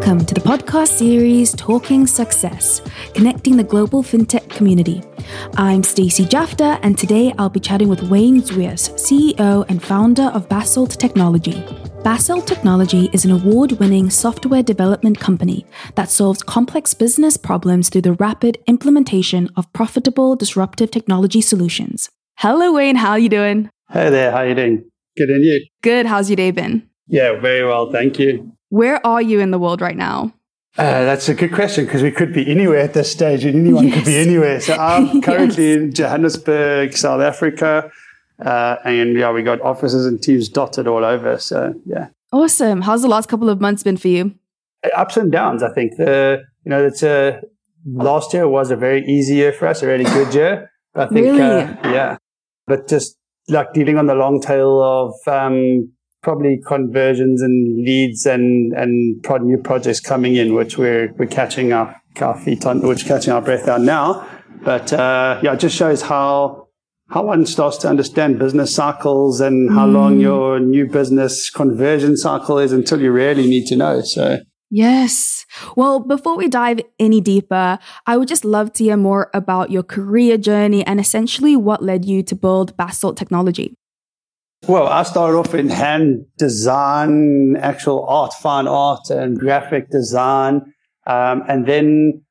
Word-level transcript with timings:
Welcome 0.00 0.24
to 0.24 0.34
the 0.34 0.40
podcast 0.40 0.96
series 0.96 1.52
Talking 1.52 2.06
Success, 2.06 2.80
connecting 3.12 3.58
the 3.58 3.62
global 3.62 4.02
fintech 4.02 4.48
community. 4.48 5.02
I'm 5.58 5.82
Stacey 5.82 6.24
Jafta, 6.24 6.78
and 6.82 6.96
today 6.96 7.34
I'll 7.36 7.50
be 7.50 7.60
chatting 7.60 7.90
with 7.90 8.04
Wayne 8.04 8.40
Zwiers, 8.40 8.88
CEO 8.94 9.66
and 9.68 9.82
founder 9.82 10.22
of 10.32 10.48
Basalt 10.48 10.98
Technology. 10.98 11.62
Basalt 12.02 12.46
Technology 12.46 13.10
is 13.12 13.26
an 13.26 13.30
award 13.30 13.72
winning 13.72 14.08
software 14.08 14.62
development 14.62 15.20
company 15.20 15.66
that 15.96 16.08
solves 16.08 16.42
complex 16.42 16.94
business 16.94 17.36
problems 17.36 17.90
through 17.90 18.00
the 18.00 18.14
rapid 18.14 18.56
implementation 18.66 19.50
of 19.54 19.70
profitable 19.74 20.34
disruptive 20.34 20.90
technology 20.90 21.42
solutions. 21.42 22.08
Hello, 22.38 22.72
Wayne. 22.72 22.96
How 22.96 23.10
are 23.10 23.18
you 23.18 23.28
doing? 23.28 23.68
Hey 23.90 24.08
there. 24.08 24.30
How 24.30 24.38
are 24.38 24.48
you 24.48 24.54
doing? 24.54 24.90
Good, 25.18 25.28
and 25.28 25.44
you? 25.44 25.66
Good. 25.82 26.06
How's 26.06 26.30
your 26.30 26.36
day 26.36 26.52
been? 26.52 26.88
Yeah, 27.06 27.38
very 27.38 27.66
well. 27.66 27.92
Thank 27.92 28.18
you. 28.18 28.56
Where 28.70 29.04
are 29.06 29.20
you 29.20 29.40
in 29.40 29.50
the 29.50 29.58
world 29.58 29.80
right 29.80 29.96
now? 29.96 30.32
Uh, 30.78 31.04
that's 31.04 31.28
a 31.28 31.34
good 31.34 31.52
question 31.52 31.84
because 31.84 32.02
we 32.02 32.12
could 32.12 32.32
be 32.32 32.48
anywhere 32.48 32.78
at 32.78 32.94
this 32.94 33.10
stage 33.10 33.44
and 33.44 33.56
anyone 33.56 33.88
yes. 33.88 33.96
could 33.96 34.06
be 34.06 34.16
anywhere. 34.16 34.60
So 34.60 34.74
I'm 34.74 35.20
currently 35.22 35.68
yes. 35.68 35.76
in 35.76 35.92
Johannesburg, 35.92 36.96
South 36.96 37.20
Africa. 37.20 37.90
Uh, 38.40 38.76
and 38.84 39.18
yeah, 39.18 39.32
we 39.32 39.42
got 39.42 39.60
offices 39.60 40.06
and 40.06 40.22
teams 40.22 40.48
dotted 40.48 40.86
all 40.86 41.04
over. 41.04 41.38
So 41.38 41.74
yeah. 41.84 42.08
Awesome. 42.32 42.82
How's 42.82 43.02
the 43.02 43.08
last 43.08 43.28
couple 43.28 43.50
of 43.50 43.60
months 43.60 43.82
been 43.82 43.96
for 43.96 44.08
you? 44.08 44.34
Ups 44.96 45.16
and 45.16 45.32
downs. 45.32 45.62
I 45.62 45.72
think 45.72 45.96
the, 45.96 46.42
you 46.64 46.70
know, 46.70 46.86
it's 46.86 47.02
a, 47.02 47.40
last 47.84 48.32
year 48.32 48.48
was 48.48 48.70
a 48.70 48.76
very 48.76 49.04
easy 49.06 49.34
year 49.34 49.52
for 49.52 49.66
us, 49.66 49.82
a 49.82 49.86
really 49.88 50.04
good 50.04 50.32
year. 50.32 50.70
I 50.94 51.06
think, 51.06 51.26
really? 51.26 51.40
Uh, 51.42 51.76
yeah, 51.90 52.16
but 52.66 52.88
just 52.88 53.16
like 53.48 53.72
dealing 53.72 53.98
on 53.98 54.06
the 54.06 54.14
long 54.14 54.40
tail 54.40 54.80
of, 54.80 55.14
um, 55.26 55.92
probably 56.22 56.60
conversions 56.66 57.42
and 57.42 57.84
leads 57.84 58.26
and 58.26 58.72
and 58.74 59.22
pro- 59.22 59.38
new 59.38 59.58
projects 59.58 60.00
coming 60.00 60.36
in, 60.36 60.54
which 60.54 60.76
we're 60.78 61.12
we're 61.18 61.26
catching 61.26 61.72
our, 61.72 61.94
our 62.20 62.38
feet 62.38 62.66
on, 62.66 62.82
which 62.82 63.06
catching 63.06 63.32
our 63.32 63.40
breath 63.40 63.68
on 63.68 63.84
now. 63.84 64.26
But 64.62 64.92
uh, 64.92 65.40
yeah, 65.42 65.54
it 65.54 65.60
just 65.60 65.76
shows 65.76 66.02
how 66.02 66.68
how 67.08 67.24
one 67.24 67.44
starts 67.46 67.76
to 67.78 67.88
understand 67.88 68.38
business 68.38 68.74
cycles 68.74 69.40
and 69.40 69.70
how 69.70 69.86
mm. 69.86 69.92
long 69.92 70.20
your 70.20 70.60
new 70.60 70.86
business 70.86 71.50
conversion 71.50 72.16
cycle 72.16 72.58
is 72.58 72.72
until 72.72 73.00
you 73.00 73.10
really 73.10 73.48
need 73.48 73.66
to 73.66 73.76
know. 73.76 74.00
So. 74.02 74.38
Yes. 74.72 75.44
Well, 75.76 75.98
before 75.98 76.36
we 76.36 76.46
dive 76.46 76.80
any 77.00 77.20
deeper, 77.20 77.80
I 78.06 78.16
would 78.16 78.28
just 78.28 78.44
love 78.44 78.72
to 78.74 78.84
hear 78.84 78.96
more 78.96 79.28
about 79.34 79.72
your 79.72 79.82
career 79.82 80.38
journey 80.38 80.86
and 80.86 81.00
essentially 81.00 81.56
what 81.56 81.82
led 81.82 82.04
you 82.04 82.22
to 82.22 82.36
build 82.36 82.76
Basalt 82.76 83.16
Technology. 83.16 83.74
Well, 84.68 84.86
I 84.86 85.04
started 85.04 85.38
off 85.38 85.54
in 85.54 85.70
hand 85.70 86.26
design, 86.36 87.56
actual 87.56 88.06
art, 88.06 88.34
fine 88.34 88.68
art, 88.68 89.08
and 89.10 89.38
graphic 89.38 89.90
design, 89.90 90.74
um, 91.06 91.42
and 91.48 91.66
then 91.66 92.22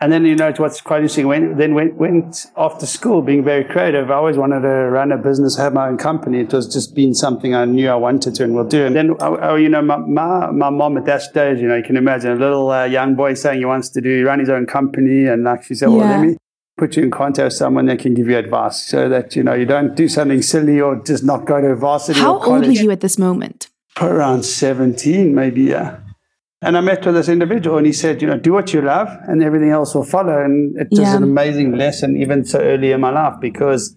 and 0.00 0.12
then 0.12 0.24
you 0.24 0.34
know 0.36 0.48
it's 0.48 0.58
what's 0.58 0.80
quite 0.80 0.98
interesting. 0.98 1.26
When 1.26 1.56
then 1.56 1.74
went 1.74 1.96
went 1.96 2.46
off 2.56 2.78
to 2.78 2.86
school, 2.86 3.22
being 3.22 3.44
very 3.44 3.64
creative. 3.64 4.10
I 4.10 4.14
always 4.14 4.36
wanted 4.36 4.60
to 4.62 4.68
run 4.68 5.12
a 5.12 5.18
business, 5.18 5.56
have 5.56 5.72
my 5.74 5.88
own 5.88 5.98
company. 5.98 6.40
It 6.40 6.52
was 6.52 6.72
just 6.72 6.94
been 6.94 7.14
something 7.14 7.54
I 7.54 7.66
knew 7.66 7.88
I 7.88 7.94
wanted 7.94 8.34
to 8.36 8.44
and 8.44 8.54
will 8.54 8.64
do. 8.64 8.86
And 8.86 8.96
then, 8.96 9.10
oh, 9.20 9.38
oh 9.40 9.56
you 9.56 9.68
know, 9.68 9.82
my, 9.82 9.96
my, 9.96 10.50
my 10.50 10.70
mom 10.70 10.96
at 10.96 11.04
that 11.06 11.22
stage, 11.22 11.60
you 11.60 11.68
know, 11.68 11.76
you 11.76 11.82
can 11.82 11.96
imagine 11.96 12.32
a 12.32 12.36
little 12.36 12.70
uh, 12.70 12.84
young 12.84 13.14
boy 13.14 13.34
saying 13.34 13.58
he 13.58 13.64
wants 13.64 13.90
to 13.90 14.00
do 14.00 14.24
run 14.24 14.38
his 14.38 14.48
own 14.48 14.66
company, 14.66 15.26
and 15.26 15.44
like 15.44 15.62
she 15.64 15.74
said, 15.74 15.88
well, 15.88 16.06
let 16.06 16.20
me 16.20 16.36
put 16.80 16.96
you 16.96 17.02
in 17.02 17.10
contact 17.10 17.44
with 17.44 17.52
someone 17.52 17.84
that 17.86 17.98
can 17.98 18.14
give 18.14 18.26
you 18.26 18.38
advice 18.38 18.82
so 18.82 19.08
that, 19.10 19.36
you 19.36 19.42
know, 19.42 19.52
you 19.52 19.66
don't 19.66 19.94
do 19.94 20.08
something 20.08 20.40
silly 20.40 20.80
or 20.80 20.96
just 21.04 21.22
not 21.22 21.44
go 21.44 21.60
to 21.60 21.74
varsity. 21.76 22.18
How 22.18 22.42
old 22.42 22.66
were 22.66 22.72
you 22.72 22.90
at 22.90 23.00
this 23.00 23.18
moment? 23.18 23.68
Around 24.00 24.44
17, 24.44 25.34
maybe, 25.34 25.62
yeah. 25.62 25.98
And 26.62 26.78
I 26.78 26.80
met 26.80 27.04
with 27.04 27.14
this 27.14 27.28
individual 27.28 27.76
and 27.76 27.86
he 27.86 27.92
said, 27.92 28.22
you 28.22 28.28
know, 28.28 28.38
do 28.38 28.52
what 28.52 28.72
you 28.72 28.80
love 28.80 29.08
and 29.28 29.42
everything 29.42 29.70
else 29.70 29.94
will 29.94 30.04
follow. 30.04 30.42
And 30.42 30.76
it 30.78 30.88
was 30.90 31.00
yeah. 31.00 31.16
an 31.16 31.22
amazing 31.22 31.76
lesson, 31.76 32.16
even 32.16 32.46
so 32.46 32.58
early 32.60 32.92
in 32.92 33.00
my 33.00 33.10
life, 33.10 33.34
because 33.40 33.94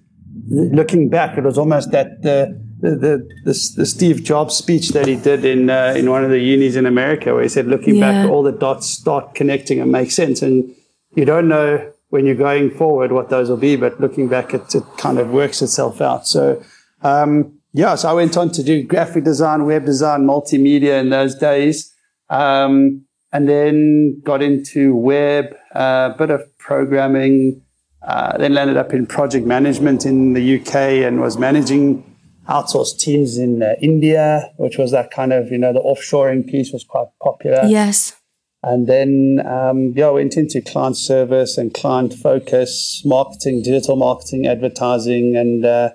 looking 0.49 1.09
back, 1.09 1.37
it 1.37 1.43
was 1.45 1.57
almost 1.57 1.91
that 1.91 2.21
the, 2.21 2.61
the, 2.79 3.23
the, 3.45 3.73
the 3.77 3.85
Steve 3.85 4.23
Jobs 4.23 4.55
speech 4.55 4.89
that 4.89 5.07
he 5.07 5.15
did 5.15 5.45
in, 5.45 5.69
uh, 5.69 5.93
in 5.95 6.09
one 6.09 6.25
of 6.25 6.31
the 6.31 6.39
unis 6.39 6.75
in 6.75 6.85
America, 6.85 7.33
where 7.33 7.43
he 7.43 7.49
said, 7.49 7.67
looking 7.67 7.95
yeah. 7.95 8.23
back, 8.23 8.29
all 8.29 8.43
the 8.43 8.51
dots 8.51 8.89
start 8.89 9.35
connecting 9.35 9.79
and 9.79 9.89
make 9.89 10.11
sense. 10.11 10.41
And 10.41 10.75
you 11.15 11.23
don't 11.23 11.47
know 11.47 11.92
when 12.13 12.27
you're 12.27 12.35
going 12.35 12.69
forward 12.69 13.11
what 13.11 13.29
those 13.29 13.49
will 13.49 13.57
be, 13.57 13.75
but 13.75 13.99
looking 13.99 14.27
back, 14.27 14.53
it, 14.53 14.75
it 14.75 14.83
kind 14.97 15.17
of 15.17 15.31
works 15.31 15.63
itself 15.63 15.99
out. 15.99 16.27
So, 16.27 16.63
um, 17.01 17.57
yeah, 17.73 17.95
so 17.95 18.07
I 18.07 18.13
went 18.13 18.37
on 18.37 18.51
to 18.51 18.61
do 18.61 18.83
graphic 18.83 19.23
design, 19.23 19.65
web 19.65 19.83
design, 19.83 20.21
multimedia 20.27 20.99
in 20.99 21.09
those 21.09 21.33
days. 21.33 21.91
Um, 22.29 23.05
and 23.31 23.49
then 23.49 24.21
got 24.23 24.43
into 24.43 24.95
web, 24.95 25.55
a 25.73 25.79
uh, 25.79 26.17
bit 26.17 26.29
of 26.29 26.55
programming, 26.59 27.63
uh, 28.07 28.37
then 28.37 28.53
landed 28.53 28.77
up 28.77 28.93
in 28.93 29.07
project 29.07 29.47
management 29.47 30.05
in 30.05 30.33
the 30.33 30.59
UK 30.59 30.75
and 31.07 31.19
was 31.19 31.39
managing 31.39 32.03
outsourced 32.47 32.99
teams 32.99 33.39
in 33.39 33.63
uh, 33.63 33.73
India, 33.81 34.51
which 34.57 34.77
was 34.77 34.91
that 34.91 35.09
kind 35.09 35.33
of, 35.33 35.51
you 35.51 35.57
know, 35.57 35.73
the 35.73 35.79
offshoring 35.81 36.45
piece 36.47 36.71
was 36.71 36.83
quite 36.83 37.07
popular. 37.23 37.61
Yes. 37.65 38.15
And 38.63 38.87
then, 38.87 39.41
um, 39.45 39.91
yeah, 39.95 40.09
went 40.09 40.37
into 40.37 40.61
client 40.61 40.97
service 40.97 41.57
and 41.57 41.73
client 41.73 42.13
focus, 42.13 43.01
marketing, 43.03 43.61
digital 43.61 43.97
marketing, 43.97 44.47
advertising, 44.47 45.35
and 45.35 45.65
uh, 45.65 45.89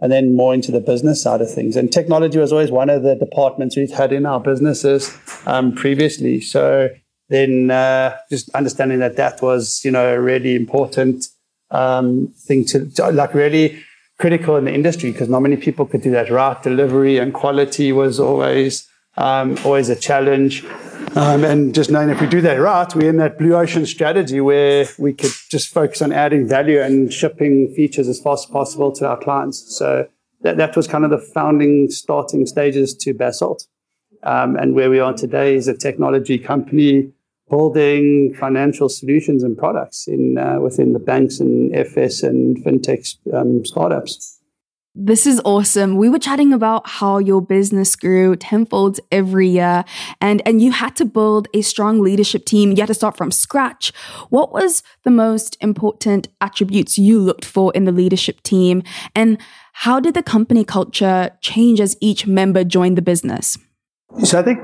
and 0.00 0.10
then 0.12 0.34
more 0.34 0.52
into 0.54 0.72
the 0.72 0.80
business 0.80 1.22
side 1.22 1.40
of 1.40 1.52
things. 1.52 1.76
And 1.76 1.92
technology 1.92 2.38
was 2.38 2.52
always 2.52 2.70
one 2.70 2.90
of 2.90 3.02
the 3.02 3.14
departments 3.14 3.76
we've 3.76 3.90
had 3.90 4.12
in 4.12 4.26
our 4.26 4.40
businesses 4.40 5.16
um, 5.46 5.74
previously. 5.74 6.40
So 6.40 6.88
then, 7.28 7.70
uh, 7.70 8.16
just 8.30 8.48
understanding 8.50 8.98
that 9.00 9.16
that 9.16 9.42
was, 9.42 9.82
you 9.84 9.90
know, 9.90 10.14
a 10.14 10.20
really 10.20 10.54
important 10.54 11.26
um, 11.70 12.32
thing 12.46 12.64
to, 12.66 12.90
to, 12.92 13.10
like 13.10 13.34
really 13.34 13.82
critical 14.18 14.56
in 14.56 14.64
the 14.64 14.72
industry 14.72 15.12
because 15.12 15.28
not 15.28 15.40
many 15.40 15.56
people 15.56 15.84
could 15.84 16.02
do 16.02 16.10
that 16.12 16.30
right. 16.30 16.62
Delivery 16.62 17.18
and 17.18 17.34
quality 17.34 17.92
was 17.92 18.18
always 18.18 18.88
um, 19.16 19.56
always 19.64 19.88
a 19.88 19.96
challenge. 19.96 20.64
Um, 21.14 21.44
and 21.44 21.74
just 21.74 21.90
knowing 21.90 22.10
if 22.10 22.20
we 22.20 22.26
do 22.26 22.40
that 22.42 22.54
right, 22.54 22.94
we're 22.94 23.10
in 23.10 23.16
that 23.18 23.38
blue 23.38 23.54
ocean 23.54 23.86
strategy 23.86 24.40
where 24.40 24.86
we 24.98 25.12
could 25.12 25.32
just 25.50 25.68
focus 25.72 26.02
on 26.02 26.12
adding 26.12 26.46
value 26.46 26.80
and 26.80 27.12
shipping 27.12 27.72
features 27.74 28.08
as 28.08 28.20
fast 28.20 28.48
as 28.48 28.52
possible 28.52 28.92
to 28.92 29.08
our 29.08 29.18
clients. 29.18 29.76
So 29.76 30.08
that, 30.42 30.56
that 30.58 30.76
was 30.76 30.86
kind 30.86 31.04
of 31.04 31.10
the 31.10 31.18
founding 31.18 31.90
starting 31.90 32.46
stages 32.46 32.94
to 32.96 33.14
Basalt. 33.14 33.66
Um, 34.22 34.56
and 34.56 34.74
where 34.74 34.90
we 34.90 34.98
are 34.98 35.12
today 35.12 35.54
is 35.54 35.68
a 35.68 35.76
technology 35.76 36.38
company 36.38 37.12
building 37.48 38.34
financial 38.34 38.88
solutions 38.88 39.42
and 39.42 39.56
products 39.56 40.08
in 40.08 40.36
uh, 40.36 40.58
within 40.60 40.92
the 40.92 40.98
banks 40.98 41.38
and 41.38 41.74
FS 41.74 42.22
and 42.22 42.56
fintech 42.64 43.16
um, 43.32 43.64
startups. 43.64 44.35
This 44.98 45.26
is 45.26 45.42
awesome. 45.44 45.98
We 45.98 46.08
were 46.08 46.18
chatting 46.18 46.54
about 46.54 46.88
how 46.88 47.18
your 47.18 47.42
business 47.42 47.94
grew 47.94 48.34
tenfold 48.34 48.98
every 49.12 49.46
year 49.46 49.84
and, 50.22 50.40
and 50.46 50.62
you 50.62 50.72
had 50.72 50.96
to 50.96 51.04
build 51.04 51.48
a 51.52 51.60
strong 51.60 52.00
leadership 52.00 52.46
team. 52.46 52.70
You 52.70 52.78
had 52.78 52.86
to 52.86 52.94
start 52.94 53.14
from 53.14 53.30
scratch. 53.30 53.92
What 54.30 54.54
was 54.54 54.82
the 55.04 55.10
most 55.10 55.58
important 55.60 56.28
attributes 56.40 56.96
you 56.96 57.20
looked 57.20 57.44
for 57.44 57.72
in 57.74 57.84
the 57.84 57.92
leadership 57.92 58.42
team? 58.42 58.82
And 59.14 59.36
how 59.74 60.00
did 60.00 60.14
the 60.14 60.22
company 60.22 60.64
culture 60.64 61.28
change 61.42 61.78
as 61.78 61.98
each 62.00 62.26
member 62.26 62.64
joined 62.64 62.96
the 62.96 63.02
business? 63.02 63.58
So 64.22 64.38
I 64.38 64.42
think 64.42 64.60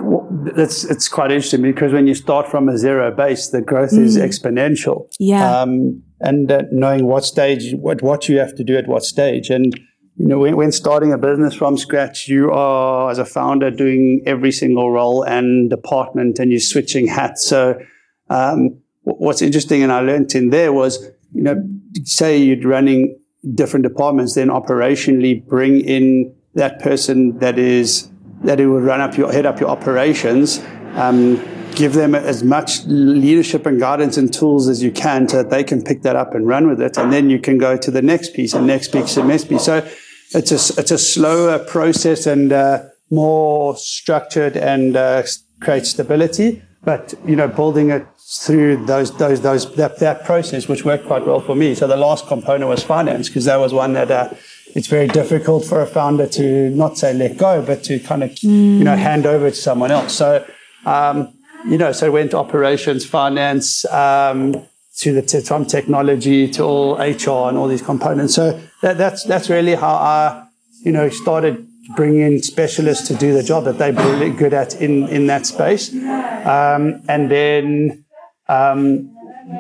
it's 0.56 0.84
it's 0.84 1.08
quite 1.08 1.30
interesting 1.30 1.60
because 1.60 1.92
when 1.92 2.06
you 2.06 2.14
start 2.14 2.48
from 2.48 2.70
a 2.70 2.78
zero 2.78 3.14
base, 3.14 3.48
the 3.48 3.60
growth 3.60 3.90
mm. 3.90 4.02
is 4.02 4.16
exponential. 4.16 5.12
Yeah. 5.18 5.60
Um, 5.60 6.02
and 6.20 6.50
uh, 6.50 6.62
knowing 6.70 7.04
what 7.04 7.24
stage, 7.24 7.74
what 7.74 8.00
what 8.00 8.30
you 8.30 8.38
have 8.38 8.54
to 8.54 8.64
do 8.64 8.78
at 8.78 8.86
what 8.86 9.02
stage, 9.02 9.50
and 9.50 9.78
you 10.16 10.28
know, 10.28 10.38
when, 10.38 10.56
when, 10.56 10.72
starting 10.72 11.12
a 11.12 11.18
business 11.18 11.54
from 11.54 11.78
scratch, 11.78 12.28
you 12.28 12.50
are, 12.50 13.10
as 13.10 13.18
a 13.18 13.24
founder, 13.24 13.70
doing 13.70 14.22
every 14.26 14.52
single 14.52 14.90
role 14.90 15.22
and 15.22 15.70
department 15.70 16.38
and 16.38 16.50
you're 16.50 16.60
switching 16.60 17.06
hats. 17.06 17.46
So, 17.46 17.80
um, 18.28 18.78
what's 19.04 19.42
interesting 19.42 19.82
and 19.82 19.90
I 19.90 20.00
learned 20.00 20.34
in 20.34 20.50
there 20.50 20.72
was, 20.72 21.02
you 21.32 21.42
know, 21.42 21.56
say 22.04 22.38
you're 22.38 22.60
running 22.68 23.18
different 23.54 23.84
departments, 23.84 24.34
then 24.34 24.48
operationally 24.48 25.44
bring 25.46 25.80
in 25.80 26.34
that 26.54 26.80
person 26.80 27.38
that 27.38 27.58
is, 27.58 28.10
that 28.44 28.60
it 28.60 28.66
would 28.66 28.82
run 28.82 29.00
up 29.00 29.16
your, 29.16 29.32
head 29.32 29.46
up 29.46 29.60
your 29.60 29.70
operations, 29.70 30.62
um, 30.94 31.36
give 31.74 31.94
them 31.94 32.14
as 32.14 32.44
much 32.44 32.84
leadership 32.84 33.64
and 33.64 33.80
guidance 33.80 34.18
and 34.18 34.32
tools 34.32 34.68
as 34.68 34.82
you 34.82 34.92
can 34.92 35.26
so 35.26 35.38
that 35.38 35.50
they 35.50 35.64
can 35.64 35.82
pick 35.82 36.02
that 36.02 36.16
up 36.16 36.34
and 36.34 36.46
run 36.46 36.68
with 36.68 36.80
it. 36.80 36.98
And 36.98 37.12
then 37.12 37.30
you 37.30 37.38
can 37.38 37.56
go 37.56 37.76
to 37.78 37.90
the 37.90 38.02
next 38.02 38.34
piece 38.34 38.52
and 38.52 38.66
next 38.66 38.92
piece 38.92 39.16
and 39.16 39.26
next 39.26 39.48
piece. 39.48 39.64
So 39.64 39.88
it's 40.34 40.52
a, 40.52 40.80
it's 40.80 40.90
a 40.90 40.98
slower 40.98 41.58
process 41.58 42.26
and 42.26 42.52
uh, 42.52 42.84
more 43.10 43.76
structured 43.76 44.56
and 44.56 44.96
uh, 44.96 45.22
creates 45.60 45.90
stability. 45.90 46.62
But, 46.84 47.14
you 47.24 47.36
know, 47.36 47.46
building 47.46 47.90
it 47.90 48.04
through 48.18 48.86
those, 48.86 49.16
those, 49.18 49.40
those, 49.42 49.72
that, 49.76 50.00
that 50.00 50.24
process, 50.24 50.66
which 50.66 50.84
worked 50.84 51.06
quite 51.06 51.24
well 51.24 51.40
for 51.40 51.54
me. 51.54 51.76
So 51.76 51.86
the 51.86 51.96
last 51.96 52.26
component 52.26 52.68
was 52.68 52.82
finance, 52.82 53.28
because 53.28 53.44
that 53.44 53.60
was 53.60 53.72
one 53.72 53.92
that, 53.92 54.10
uh, 54.10 54.30
it's 54.74 54.88
very 54.88 55.06
difficult 55.06 55.64
for 55.64 55.80
a 55.80 55.86
founder 55.86 56.26
to 56.26 56.70
not 56.70 56.98
say 56.98 57.12
let 57.12 57.36
go, 57.36 57.62
but 57.62 57.84
to 57.84 58.00
kind 58.00 58.22
of, 58.24 58.30
mm. 58.30 58.78
you 58.78 58.84
know, 58.84 58.96
hand 58.96 59.26
over 59.26 59.50
to 59.50 59.56
someone 59.56 59.90
else. 59.92 60.14
So, 60.14 60.44
um, 60.86 61.32
you 61.68 61.78
know, 61.78 61.92
so 61.92 62.10
went 62.10 62.34
operations, 62.34 63.04
finance, 63.04 63.84
um, 63.84 64.66
to 64.98 65.20
the 65.20 65.40
from 65.40 65.64
technology 65.64 66.48
to 66.48 66.62
all 66.62 66.94
HR 66.96 67.48
and 67.48 67.56
all 67.56 67.66
these 67.66 67.82
components. 67.82 68.34
So 68.34 68.60
that, 68.82 68.98
that's 68.98 69.24
that's 69.24 69.48
really 69.48 69.74
how 69.74 69.94
I, 69.94 70.46
you 70.84 70.92
know, 70.92 71.08
started 71.08 71.66
bringing 71.96 72.20
in 72.20 72.42
specialists 72.42 73.08
to 73.08 73.14
do 73.14 73.32
the 73.32 73.42
job 73.42 73.64
that 73.64 73.78
they're 73.78 73.92
really 73.92 74.30
good 74.30 74.52
at 74.52 74.80
in 74.80 75.08
in 75.08 75.26
that 75.26 75.46
space, 75.46 75.92
um, 75.94 77.02
and 77.08 77.30
then. 77.30 78.04
Um, 78.48 79.08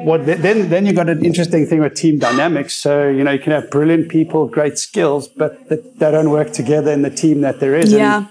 what 0.04 0.24
then 0.26 0.68
then 0.70 0.86
you've 0.86 0.96
got 0.96 1.08
an 1.08 1.24
interesting 1.24 1.66
thing 1.66 1.80
with 1.80 1.94
team 1.94 2.18
dynamics. 2.18 2.74
So 2.74 3.08
you 3.08 3.24
know 3.24 3.32
you 3.32 3.38
can 3.40 3.52
have 3.52 3.70
brilliant 3.70 4.08
people, 4.08 4.46
great 4.46 4.78
skills, 4.78 5.28
but 5.28 5.68
they 5.68 5.76
don't 5.98 6.30
work 6.30 6.52
together 6.52 6.92
in 6.92 7.02
the 7.02 7.10
team 7.10 7.40
that 7.40 7.58
there 7.58 7.74
is. 7.74 7.92
Yeah. 7.92 8.26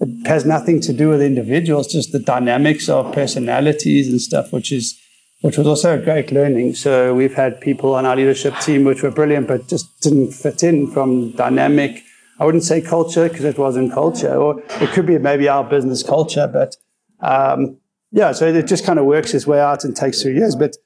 And 0.00 0.26
it 0.26 0.28
has 0.28 0.44
nothing 0.44 0.80
to 0.82 0.92
do 0.92 1.08
with 1.08 1.22
individuals, 1.22 1.86
just 1.86 2.12
the 2.12 2.18
dynamics 2.18 2.88
of 2.88 3.12
personalities 3.14 4.08
and 4.08 4.20
stuff, 4.20 4.52
which 4.52 4.72
is 4.72 5.00
which 5.40 5.58
was 5.58 5.66
also 5.66 5.98
a 5.98 6.02
great 6.02 6.32
learning. 6.32 6.74
So 6.74 7.14
we've 7.14 7.34
had 7.34 7.60
people 7.60 7.94
on 7.94 8.06
our 8.06 8.16
leadership 8.16 8.58
team 8.60 8.84
which 8.84 9.02
were 9.02 9.10
brilliant, 9.10 9.48
but 9.48 9.68
just 9.68 10.00
didn't 10.00 10.32
fit 10.32 10.62
in 10.62 10.90
from 10.90 11.32
dynamic. 11.32 12.02
I 12.38 12.44
wouldn't 12.44 12.64
say 12.64 12.80
culture 12.80 13.28
because 13.28 13.44
it 13.44 13.58
wasn't 13.58 13.92
culture, 13.92 14.34
or 14.34 14.60
it 14.80 14.90
could 14.90 15.06
be 15.06 15.18
maybe 15.18 15.48
our 15.48 15.64
business 15.64 16.02
culture, 16.02 16.48
but 16.52 16.76
um, 17.20 17.78
yeah. 18.12 18.32
So 18.32 18.46
it 18.46 18.66
just 18.66 18.84
kind 18.84 18.98
of 18.98 19.06
works 19.06 19.32
its 19.34 19.46
way 19.46 19.60
out 19.60 19.84
and 19.84 19.96
takes 19.96 20.22
three 20.22 20.34
years, 20.34 20.54
but 20.54 20.76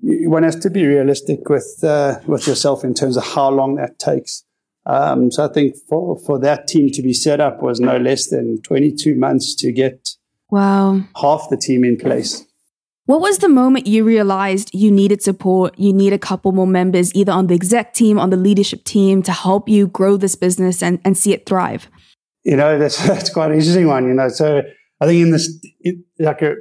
one 0.00 0.42
has 0.42 0.56
to 0.56 0.70
be 0.70 0.86
realistic 0.86 1.48
with 1.48 1.80
uh, 1.82 2.18
with 2.26 2.46
yourself 2.46 2.84
in 2.84 2.94
terms 2.94 3.16
of 3.16 3.24
how 3.24 3.50
long 3.50 3.76
that 3.76 3.98
takes. 3.98 4.44
Um, 4.84 5.30
so 5.30 5.44
I 5.44 5.48
think 5.48 5.76
for 5.88 6.18
for 6.18 6.38
that 6.40 6.68
team 6.68 6.90
to 6.92 7.02
be 7.02 7.12
set 7.12 7.40
up 7.40 7.62
was 7.62 7.80
no 7.80 7.96
less 7.96 8.28
than 8.28 8.62
22 8.62 9.14
months 9.14 9.54
to 9.56 9.72
get 9.72 10.10
wow 10.50 11.00
half 11.20 11.48
the 11.50 11.56
team 11.56 11.84
in 11.84 11.96
place. 11.96 12.44
What 13.06 13.20
was 13.20 13.38
the 13.38 13.48
moment 13.48 13.86
you 13.86 14.04
realized 14.04 14.74
you 14.74 14.90
needed 14.90 15.22
support? 15.22 15.78
You 15.78 15.92
need 15.92 16.12
a 16.12 16.18
couple 16.18 16.50
more 16.50 16.66
members, 16.66 17.14
either 17.14 17.30
on 17.30 17.46
the 17.46 17.54
exec 17.54 17.94
team, 17.94 18.18
on 18.18 18.30
the 18.30 18.36
leadership 18.36 18.82
team, 18.82 19.22
to 19.22 19.32
help 19.32 19.68
you 19.68 19.86
grow 19.86 20.16
this 20.16 20.34
business 20.34 20.82
and, 20.82 21.00
and 21.04 21.16
see 21.16 21.32
it 21.32 21.46
thrive? 21.46 21.88
You 22.42 22.56
know, 22.56 22.78
that's, 22.78 22.96
that's 23.06 23.30
quite 23.30 23.52
an 23.52 23.58
interesting 23.58 23.86
one. 23.86 24.08
You 24.08 24.14
know, 24.14 24.28
so 24.28 24.62
I 25.00 25.06
think 25.06 25.22
in 25.22 25.30
this, 25.30 25.48
it, 25.80 25.96
like 26.18 26.42
a, 26.42 26.56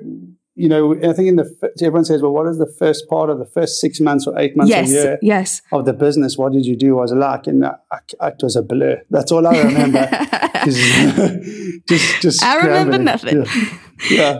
you 0.53 0.69
know, 0.69 0.93
I 0.93 1.13
think 1.13 1.29
in 1.29 1.35
the 1.35 1.73
everyone 1.81 2.05
says, 2.05 2.21
well, 2.21 2.31
what 2.31 2.47
is 2.47 2.59
the 2.59 2.71
first 2.77 3.09
part 3.09 3.31
of 3.31 3.39
the 3.39 3.45
first 3.45 3.81
six 3.81 3.99
months 3.99 4.27
or 4.27 4.37
eight 4.39 4.55
months 4.55 4.69
yes, 4.69 4.89
a 4.89 4.93
year 4.93 5.19
yes. 5.23 5.61
of 5.71 5.85
the 5.85 5.93
business? 5.93 6.37
What 6.37 6.53
did 6.53 6.65
you 6.65 6.77
do? 6.77 6.99
I 6.99 7.01
was 7.01 7.11
like, 7.11 7.47
and 7.47 7.65
I, 7.65 7.73
I, 8.21 8.27
it 8.29 8.43
was 8.43 8.55
a 8.55 8.61
blur. 8.61 9.01
That's 9.09 9.31
all 9.31 9.45
I 9.47 9.63
remember. 9.63 10.07
just, 10.63 11.83
just, 11.89 12.21
just 12.21 12.43
I 12.43 12.57
remember 12.57 12.99
nothing. 12.99 13.45
Yeah, 13.45 14.11
yeah. 14.11 14.37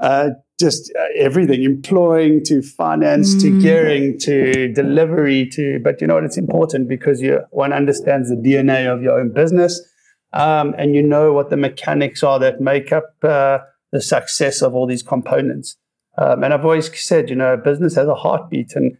Uh, 0.00 0.30
just 0.58 0.92
uh, 0.98 1.04
everything, 1.16 1.62
employing 1.62 2.42
to 2.44 2.62
finance 2.62 3.34
mm. 3.34 3.40
to 3.42 3.60
gearing 3.60 4.18
to 4.20 4.72
delivery 4.72 5.46
to. 5.50 5.78
But 5.82 6.00
you 6.00 6.06
know 6.06 6.14
what? 6.14 6.24
It's 6.24 6.38
important 6.38 6.88
because 6.88 7.20
you 7.20 7.40
one 7.50 7.72
understands 7.72 8.30
the 8.30 8.36
DNA 8.36 8.92
of 8.92 9.02
your 9.02 9.18
own 9.20 9.32
business, 9.32 9.80
um, 10.32 10.74
and 10.78 10.94
you 10.94 11.02
know 11.02 11.32
what 11.32 11.50
the 11.50 11.56
mechanics 11.56 12.22
are 12.22 12.38
that 12.38 12.60
make 12.60 12.92
up. 12.92 13.14
Uh, 13.22 13.58
the 13.92 14.00
success 14.02 14.62
of 14.62 14.74
all 14.74 14.86
these 14.86 15.02
components. 15.02 15.76
Um, 16.18 16.44
and 16.44 16.52
I've 16.52 16.64
always 16.64 16.88
said, 17.00 17.28
you 17.30 17.36
know, 17.36 17.54
a 17.54 17.56
business 17.56 17.94
has 17.94 18.08
a 18.08 18.14
heartbeat 18.14 18.74
and 18.74 18.96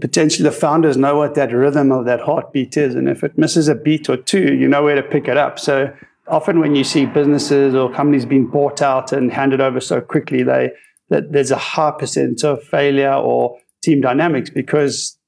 potentially 0.00 0.48
the 0.48 0.54
founders 0.54 0.96
know 0.96 1.16
what 1.16 1.34
that 1.34 1.52
rhythm 1.52 1.92
of 1.92 2.04
that 2.06 2.20
heartbeat 2.20 2.76
is. 2.76 2.94
And 2.94 3.08
if 3.08 3.22
it 3.24 3.38
misses 3.38 3.68
a 3.68 3.74
beat 3.74 4.08
or 4.08 4.16
two, 4.16 4.54
you 4.54 4.68
know 4.68 4.82
where 4.82 4.96
to 4.96 5.02
pick 5.02 5.28
it 5.28 5.36
up. 5.36 5.58
So 5.58 5.92
often 6.26 6.60
when 6.60 6.74
you 6.74 6.84
see 6.84 7.06
businesses 7.06 7.74
or 7.74 7.92
companies 7.92 8.26
being 8.26 8.46
bought 8.46 8.82
out 8.82 9.12
and 9.12 9.32
handed 9.32 9.60
over 9.60 9.80
so 9.80 10.00
quickly, 10.00 10.42
they 10.42 10.72
that 11.10 11.32
there's 11.32 11.50
a 11.50 11.56
high 11.56 11.92
percent 11.98 12.44
of 12.44 12.62
failure 12.62 13.14
or 13.14 13.58
team 13.82 14.00
dynamics 14.00 14.50
because 14.50 15.18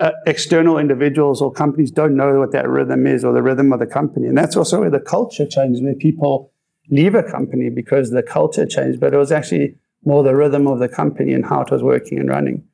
uh, 0.00 0.12
external 0.26 0.78
individuals 0.78 1.42
or 1.42 1.52
companies 1.52 1.90
don't 1.90 2.16
know 2.16 2.38
what 2.38 2.52
that 2.52 2.68
rhythm 2.68 3.06
is 3.06 3.24
or 3.24 3.32
the 3.32 3.42
rhythm 3.42 3.72
of 3.72 3.80
the 3.80 3.86
company. 3.86 4.26
And 4.26 4.36
that's 4.36 4.56
also 4.56 4.80
where 4.80 4.90
the 4.90 5.00
culture 5.00 5.46
changes, 5.46 5.82
where 5.82 5.94
people 5.94 6.52
leave 6.90 7.14
a 7.14 7.22
company 7.22 7.70
because 7.70 8.10
the 8.10 8.22
culture 8.22 8.66
changed, 8.66 9.00
but 9.00 9.12
it 9.12 9.16
was 9.16 9.32
actually 9.32 9.76
more 10.04 10.22
the 10.22 10.36
rhythm 10.36 10.68
of 10.68 10.78
the 10.78 10.88
company 10.88 11.32
and 11.32 11.44
how 11.44 11.62
it 11.62 11.70
was 11.70 11.82
working 11.82 12.18
and 12.18 12.28
running. 12.28 12.64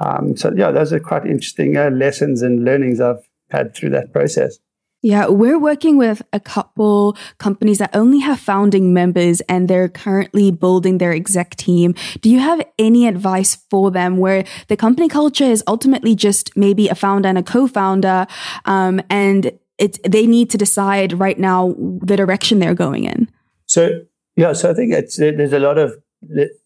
Um, 0.00 0.36
so 0.36 0.52
yeah, 0.56 0.72
those 0.72 0.92
are 0.92 0.98
quite 0.98 1.26
interesting 1.26 1.76
uh, 1.76 1.90
lessons 1.90 2.42
and 2.42 2.64
learnings 2.64 3.00
I've 3.00 3.28
had 3.50 3.74
through 3.74 3.90
that 3.90 4.12
process. 4.12 4.58
Yeah, 5.02 5.26
we're 5.26 5.58
working 5.58 5.98
with 5.98 6.22
a 6.32 6.38
couple 6.38 7.16
companies 7.38 7.78
that 7.78 7.90
only 7.92 8.20
have 8.20 8.38
founding 8.38 8.94
members 8.94 9.40
and 9.42 9.66
they're 9.66 9.88
currently 9.88 10.52
building 10.52 10.98
their 10.98 11.12
exec 11.12 11.56
team. 11.56 11.96
Do 12.20 12.30
you 12.30 12.38
have 12.38 12.64
any 12.78 13.08
advice 13.08 13.56
for 13.68 13.90
them 13.90 14.18
where 14.18 14.44
the 14.68 14.76
company 14.76 15.08
culture 15.08 15.44
is 15.44 15.64
ultimately 15.66 16.14
just 16.14 16.56
maybe 16.56 16.88
a 16.88 16.94
founder 16.94 17.28
and 17.28 17.36
a 17.36 17.42
co-founder, 17.42 18.28
um, 18.64 19.00
and 19.10 19.50
it's 19.78 19.98
they 20.08 20.28
need 20.28 20.50
to 20.50 20.58
decide 20.58 21.18
right 21.18 21.38
now 21.38 21.74
the 21.78 22.16
direction 22.16 22.60
they're 22.60 22.74
going 22.74 23.02
in? 23.04 23.28
So 23.66 24.02
yeah, 24.36 24.52
so 24.52 24.70
I 24.70 24.74
think 24.74 24.92
it's 24.92 25.16
there's 25.16 25.52
a 25.52 25.58
lot 25.58 25.78
of 25.78 25.96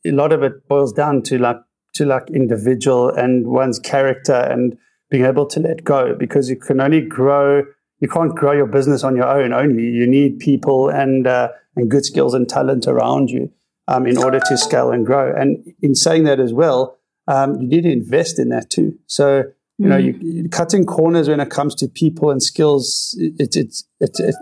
a 0.05 0.11
lot 0.11 0.32
of 0.32 0.43
it 0.43 0.69
boils 0.69 0.93
down 0.93 1.23
to 1.23 1.39
like 1.39 1.61
to 1.94 2.05
like 2.05 2.31
individual 2.31 3.09
and 3.09 3.47
one's 3.47 3.79
character 3.79 4.35
and 4.35 4.77
being 5.09 5.25
able 5.25 5.47
to 5.47 5.61
let 5.61 5.85
go 5.85 6.15
because 6.15 6.50
you 6.50 6.56
can 6.56 6.81
only 6.81 7.00
grow 7.00 7.62
you 8.00 8.08
can't 8.08 8.34
grow 8.34 8.52
your 8.52 8.66
business 8.66 9.02
on 9.02 9.16
your 9.16 9.26
own 9.26 9.52
only 9.52 9.84
you 9.84 10.06
need 10.06 10.38
people 10.38 10.88
and 10.88 11.26
uh, 11.26 11.48
and 11.76 11.90
good 11.90 12.04
skills 12.04 12.34
and 12.34 12.48
talent 12.48 12.87
around 12.87 13.31
you 13.31 13.50
um, 13.88 14.06
in 14.06 14.19
order 14.19 14.40
to 14.40 14.56
scale 14.56 14.90
and 14.90 15.06
grow 15.06 15.34
and 15.34 15.75
in 15.82 15.94
saying 15.94 16.25
that 16.25 16.40
as 16.40 16.52
well 16.52 16.98
um, 17.28 17.60
you 17.60 17.69
need 17.69 17.82
to 17.82 17.93
invest 17.93 18.38
in 18.38 18.48
that 18.48 18.70
too 18.70 18.98
so 19.06 19.44
you 19.78 19.88
know 19.88 19.98
mm. 19.98 20.19
you, 20.22 20.48
cutting 20.48 20.84
corners 20.84 21.28
when 21.28 21.40
it 21.40 21.50
comes 21.50 21.75
to 21.75 21.88
people 21.88 22.31
and 22.31 22.43
skills 22.43 23.16
it, 23.19 23.56
it, 23.56 23.76
it, 24.00 24.10
it 24.19 24.34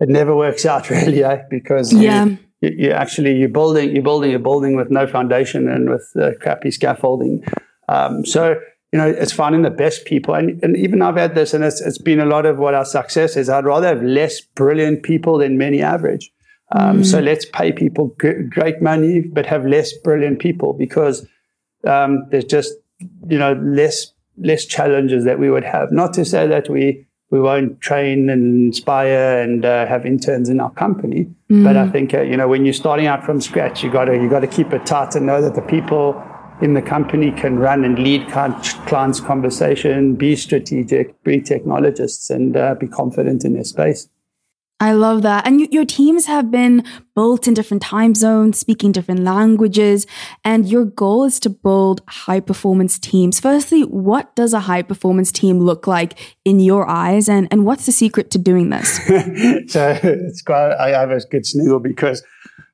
it 0.00 0.08
never 0.08 0.34
works 0.34 0.64
out 0.64 0.90
really, 0.90 1.24
eh? 1.24 1.42
because 1.50 1.92
yeah. 1.92 2.26
you, 2.26 2.38
you, 2.60 2.90
actually 2.90 3.36
you're 3.36 3.48
building 3.48 3.94
you're 3.94 4.02
building 4.02 4.34
a 4.34 4.38
building 4.38 4.76
with 4.76 4.90
no 4.90 5.06
foundation 5.06 5.68
and 5.68 5.90
with 5.90 6.10
uh, 6.20 6.30
crappy 6.40 6.70
scaffolding. 6.70 7.44
Um, 7.88 8.24
so 8.24 8.60
you 8.92 8.98
know 8.98 9.06
it's 9.06 9.32
finding 9.32 9.62
the 9.62 9.70
best 9.70 10.04
people, 10.04 10.34
and, 10.34 10.62
and 10.62 10.76
even 10.76 11.02
I've 11.02 11.16
had 11.16 11.34
this, 11.34 11.54
and 11.54 11.62
it's, 11.62 11.80
it's 11.80 11.98
been 11.98 12.20
a 12.20 12.26
lot 12.26 12.46
of 12.46 12.58
what 12.58 12.74
our 12.74 12.84
success 12.84 13.36
is. 13.36 13.48
I'd 13.48 13.64
rather 13.64 13.86
have 13.86 14.02
less 14.02 14.40
brilliant 14.40 15.02
people 15.02 15.38
than 15.38 15.58
many 15.58 15.82
average. 15.82 16.30
Um, 16.72 17.00
mm. 17.00 17.06
So 17.06 17.20
let's 17.20 17.44
pay 17.46 17.72
people 17.72 18.14
g- 18.20 18.42
great 18.48 18.82
money, 18.82 19.20
but 19.20 19.46
have 19.46 19.64
less 19.66 19.92
brilliant 20.04 20.38
people 20.38 20.72
because 20.74 21.26
um, 21.86 22.26
there's 22.30 22.44
just 22.44 22.72
you 23.28 23.38
know 23.38 23.52
less 23.54 24.12
less 24.38 24.64
challenges 24.64 25.24
that 25.24 25.38
we 25.38 25.50
would 25.50 25.64
have. 25.64 25.92
Not 25.92 26.14
to 26.14 26.24
say 26.24 26.46
that 26.46 26.68
we 26.68 27.06
we 27.30 27.40
won't 27.40 27.80
train 27.80 28.30
and 28.30 28.68
inspire 28.68 29.42
and 29.42 29.64
uh, 29.64 29.86
have 29.86 30.06
interns 30.06 30.48
in 30.48 30.60
our 30.60 30.70
company. 30.70 31.30
Mm. 31.50 31.64
But 31.64 31.76
I 31.76 31.88
think 31.88 32.14
uh, 32.14 32.22
you 32.22 32.36
know 32.36 32.48
when 32.48 32.64
you're 32.64 32.74
starting 32.74 33.06
out 33.06 33.24
from 33.24 33.40
scratch, 33.40 33.82
you 33.82 33.90
got 33.90 34.06
to 34.06 34.14
you 34.14 34.28
got 34.28 34.40
to 34.40 34.46
keep 34.46 34.72
it 34.72 34.86
tight 34.86 35.14
and 35.14 35.26
know 35.26 35.42
that 35.42 35.54
the 35.54 35.62
people 35.62 36.22
in 36.60 36.74
the 36.74 36.82
company 36.82 37.30
can 37.30 37.58
run 37.58 37.84
and 37.84 37.98
lead 37.98 38.26
clients' 38.28 39.20
conversation, 39.20 40.14
be 40.14 40.34
strategic, 40.36 41.22
be 41.22 41.40
technologists, 41.40 42.30
and 42.30 42.56
uh, 42.56 42.74
be 42.74 42.88
confident 42.88 43.44
in 43.44 43.54
their 43.54 43.64
space. 43.64 44.08
I 44.80 44.92
love 44.92 45.22
that. 45.22 45.44
And 45.44 45.60
you, 45.60 45.68
your 45.72 45.84
teams 45.84 46.26
have 46.26 46.52
been 46.52 46.84
built 47.16 47.48
in 47.48 47.54
different 47.54 47.82
time 47.82 48.14
zones, 48.14 48.60
speaking 48.60 48.92
different 48.92 49.24
languages, 49.24 50.06
and 50.44 50.68
your 50.68 50.84
goal 50.84 51.24
is 51.24 51.40
to 51.40 51.50
build 51.50 52.00
high 52.06 52.38
performance 52.38 52.96
teams. 52.98 53.40
Firstly, 53.40 53.82
what 53.82 54.36
does 54.36 54.54
a 54.54 54.60
high 54.60 54.82
performance 54.82 55.32
team 55.32 55.58
look 55.58 55.88
like 55.88 56.36
in 56.44 56.60
your 56.60 56.88
eyes, 56.88 57.28
and, 57.28 57.48
and 57.50 57.66
what's 57.66 57.86
the 57.86 57.92
secret 57.92 58.30
to 58.32 58.38
doing 58.38 58.70
this? 58.70 59.04
so 59.72 59.98
it's 60.00 60.42
quite, 60.42 60.74
I 60.74 60.90
have 60.90 61.10
a 61.10 61.20
good 61.20 61.44
sniggle 61.44 61.80
because 61.80 62.22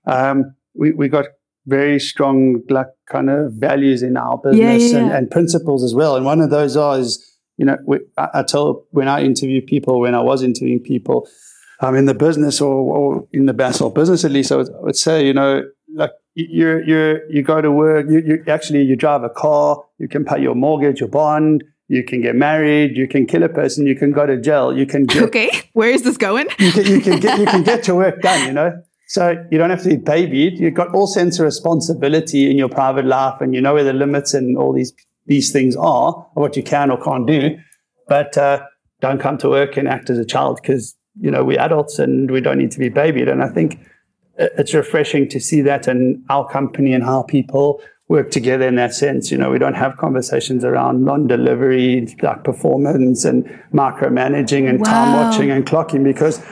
um, 0.04 0.54
we, 0.74 0.92
we 0.92 1.08
got 1.08 1.26
very 1.66 1.98
strong 1.98 2.60
like 2.68 2.88
kind 3.08 3.30
of 3.30 3.52
values 3.52 4.02
in 4.02 4.16
our 4.16 4.38
business 4.38 4.60
yeah, 4.60 4.72
yeah, 4.72 4.92
yeah. 4.92 4.98
And, 4.98 5.12
and, 5.12 5.30
principles 5.30 5.82
as 5.82 5.94
well. 5.94 6.16
And 6.16 6.24
one 6.24 6.40
of 6.40 6.50
those 6.50 6.76
are 6.76 6.98
is, 6.98 7.38
you 7.56 7.64
know, 7.64 7.78
we, 7.86 8.00
I, 8.18 8.28
I 8.34 8.42
tell 8.42 8.86
when 8.90 9.08
I 9.08 9.22
interview 9.22 9.62
people, 9.62 10.00
when 10.00 10.14
I 10.14 10.20
was 10.20 10.42
interviewing 10.42 10.80
people, 10.80 11.28
um, 11.80 11.96
in 11.96 12.06
the 12.06 12.14
business 12.14 12.60
or, 12.60 12.74
or 12.74 13.28
in 13.32 13.46
the 13.46 13.54
Basalt 13.54 13.94
business 13.94 14.24
at 14.24 14.30
least, 14.30 14.52
I 14.52 14.56
would, 14.56 14.68
I 14.68 14.80
would 14.80 14.96
say, 14.96 15.26
you 15.26 15.32
know, 15.32 15.62
like 15.94 16.10
you 16.34 16.82
you 16.84 17.20
you 17.30 17.42
go 17.42 17.60
to 17.60 17.70
work, 17.70 18.06
you, 18.08 18.20
you 18.20 18.44
actually 18.48 18.82
you 18.82 18.96
drive 18.96 19.22
a 19.22 19.30
car, 19.30 19.82
you 19.98 20.08
can 20.08 20.24
pay 20.24 20.40
your 20.40 20.54
mortgage, 20.54 21.00
your 21.00 21.08
bond, 21.08 21.64
you 21.88 22.02
can 22.02 22.20
get 22.20 22.34
married, 22.34 22.96
you 22.96 23.06
can 23.06 23.26
kill 23.26 23.42
a 23.42 23.48
person, 23.48 23.86
you 23.86 23.94
can 23.94 24.10
go 24.12 24.26
to 24.26 24.40
jail, 24.40 24.76
you 24.76 24.86
can 24.86 25.04
get, 25.04 25.22
okay. 25.24 25.50
Where 25.72 25.90
is 25.90 26.02
this 26.02 26.16
going? 26.16 26.46
you, 26.58 26.72
can, 26.72 26.86
you 26.86 27.00
can 27.00 27.20
get 27.20 27.38
you 27.38 27.46
can 27.46 27.62
get 27.62 27.86
your 27.86 27.96
work 27.96 28.20
done, 28.20 28.46
you 28.46 28.52
know. 28.52 28.82
So 29.06 29.44
you 29.50 29.58
don't 29.58 29.70
have 29.70 29.82
to 29.82 29.90
be 29.90 29.96
babied. 29.96 30.58
You've 30.58 30.74
got 30.74 30.94
all 30.94 31.06
sense 31.06 31.38
of 31.38 31.44
responsibility 31.44 32.50
in 32.50 32.56
your 32.56 32.68
private 32.68 33.04
life, 33.04 33.40
and 33.40 33.54
you 33.54 33.60
know 33.60 33.74
where 33.74 33.84
the 33.84 33.92
limits 33.92 34.34
and 34.34 34.56
all 34.56 34.72
these 34.72 34.92
these 35.26 35.52
things 35.52 35.76
are, 35.76 36.26
or 36.34 36.42
what 36.42 36.56
you 36.56 36.62
can 36.62 36.90
or 36.90 37.02
can't 37.02 37.26
do. 37.26 37.56
But 38.08 38.36
uh, 38.36 38.64
don't 39.00 39.20
come 39.20 39.38
to 39.38 39.48
work 39.48 39.76
and 39.76 39.88
act 39.88 40.10
as 40.10 40.18
a 40.18 40.24
child 40.24 40.58
because 40.60 40.96
you 41.20 41.30
know, 41.30 41.44
we're 41.44 41.60
adults 41.60 41.98
and 41.98 42.30
we 42.30 42.40
don't 42.40 42.58
need 42.58 42.70
to 42.72 42.78
be 42.78 42.88
babied. 42.88 43.28
And 43.28 43.42
I 43.42 43.48
think 43.48 43.78
it's 44.36 44.74
refreshing 44.74 45.28
to 45.30 45.40
see 45.40 45.60
that 45.62 45.86
in 45.86 46.24
our 46.28 46.48
company 46.48 46.92
and 46.92 47.04
how 47.04 47.22
people 47.22 47.80
work 48.08 48.30
together 48.30 48.66
in 48.66 48.74
that 48.76 48.94
sense. 48.94 49.30
You 49.30 49.38
know, 49.38 49.50
we 49.50 49.58
don't 49.58 49.74
have 49.74 49.96
conversations 49.96 50.64
around 50.64 51.04
non-delivery, 51.04 52.14
like 52.20 52.44
performance 52.44 53.24
and 53.24 53.44
micromanaging 53.72 54.68
and 54.68 54.80
wow. 54.80 54.86
time 54.86 55.12
watching 55.14 55.50
and 55.50 55.64
clocking 55.64 56.04
because 56.04 56.42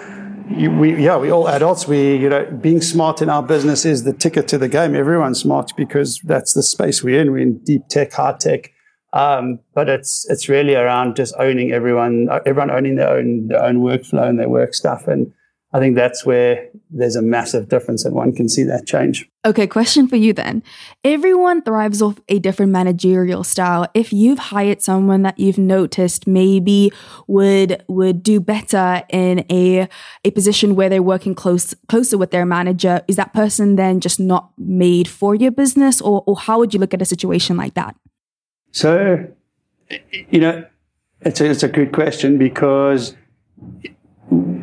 we, 0.50 1.02
yeah, 1.02 1.16
we 1.16 1.30
all 1.30 1.48
adults. 1.48 1.86
We, 1.86 2.16
you 2.16 2.28
know, 2.28 2.44
being 2.46 2.80
smart 2.80 3.22
in 3.22 3.28
our 3.28 3.42
business 3.42 3.84
is 3.84 4.04
the 4.04 4.12
ticket 4.12 4.48
to 4.48 4.58
the 4.58 4.68
game. 4.68 4.94
Everyone's 4.94 5.40
smart 5.40 5.72
because 5.76 6.20
that's 6.24 6.52
the 6.52 6.62
space 6.62 7.02
we're 7.02 7.20
in. 7.20 7.32
We're 7.32 7.38
in 7.38 7.58
deep 7.58 7.88
tech, 7.88 8.12
high 8.12 8.36
tech. 8.38 8.72
Um, 9.12 9.60
but 9.74 9.88
it's 9.88 10.26
it's 10.30 10.48
really 10.48 10.74
around 10.74 11.16
just 11.16 11.34
owning 11.38 11.72
everyone, 11.72 12.28
everyone 12.46 12.70
owning 12.70 12.96
their 12.96 13.10
own 13.10 13.48
their 13.48 13.62
own 13.62 13.80
workflow 13.80 14.28
and 14.28 14.38
their 14.38 14.48
work 14.48 14.72
stuff, 14.74 15.06
and 15.06 15.32
I 15.72 15.80
think 15.80 15.96
that's 15.96 16.24
where 16.24 16.68
there's 16.92 17.16
a 17.16 17.22
massive 17.22 17.68
difference 17.68 18.04
and 18.04 18.14
one 18.14 18.32
can 18.32 18.48
see 18.48 18.62
that 18.64 18.86
change. 18.86 19.28
Okay, 19.44 19.66
question 19.66 20.06
for 20.06 20.16
you 20.16 20.32
then. 20.32 20.62
Everyone 21.02 21.62
thrives 21.62 22.00
off 22.00 22.20
a 22.28 22.38
different 22.38 22.70
managerial 22.70 23.42
style. 23.42 23.88
If 23.94 24.12
you've 24.12 24.38
hired 24.38 24.82
someone 24.82 25.22
that 25.22 25.38
you've 25.38 25.58
noticed 25.58 26.26
maybe 26.26 26.92
would 27.26 27.82
would 27.88 28.22
do 28.22 28.40
better 28.40 29.02
in 29.08 29.44
a 29.50 29.88
a 30.24 30.30
position 30.30 30.76
where 30.76 30.88
they're 30.88 31.02
working 31.02 31.34
close 31.34 31.74
closer 31.88 32.18
with 32.18 32.30
their 32.30 32.46
manager, 32.46 33.02
is 33.08 33.16
that 33.16 33.32
person 33.32 33.76
then 33.76 34.00
just 34.00 34.20
not 34.20 34.50
made 34.58 35.08
for 35.08 35.34
your 35.34 35.50
business 35.50 36.00
or 36.00 36.22
or 36.26 36.36
how 36.36 36.58
would 36.58 36.72
you 36.72 36.78
look 36.78 36.94
at 36.94 37.02
a 37.02 37.06
situation 37.06 37.56
like 37.56 37.74
that? 37.74 37.96
So, 38.70 39.26
you 40.30 40.40
know, 40.40 40.64
it's 41.22 41.40
a, 41.40 41.50
it's 41.50 41.62
a 41.62 41.68
good 41.68 41.92
question 41.92 42.38
because 42.38 43.14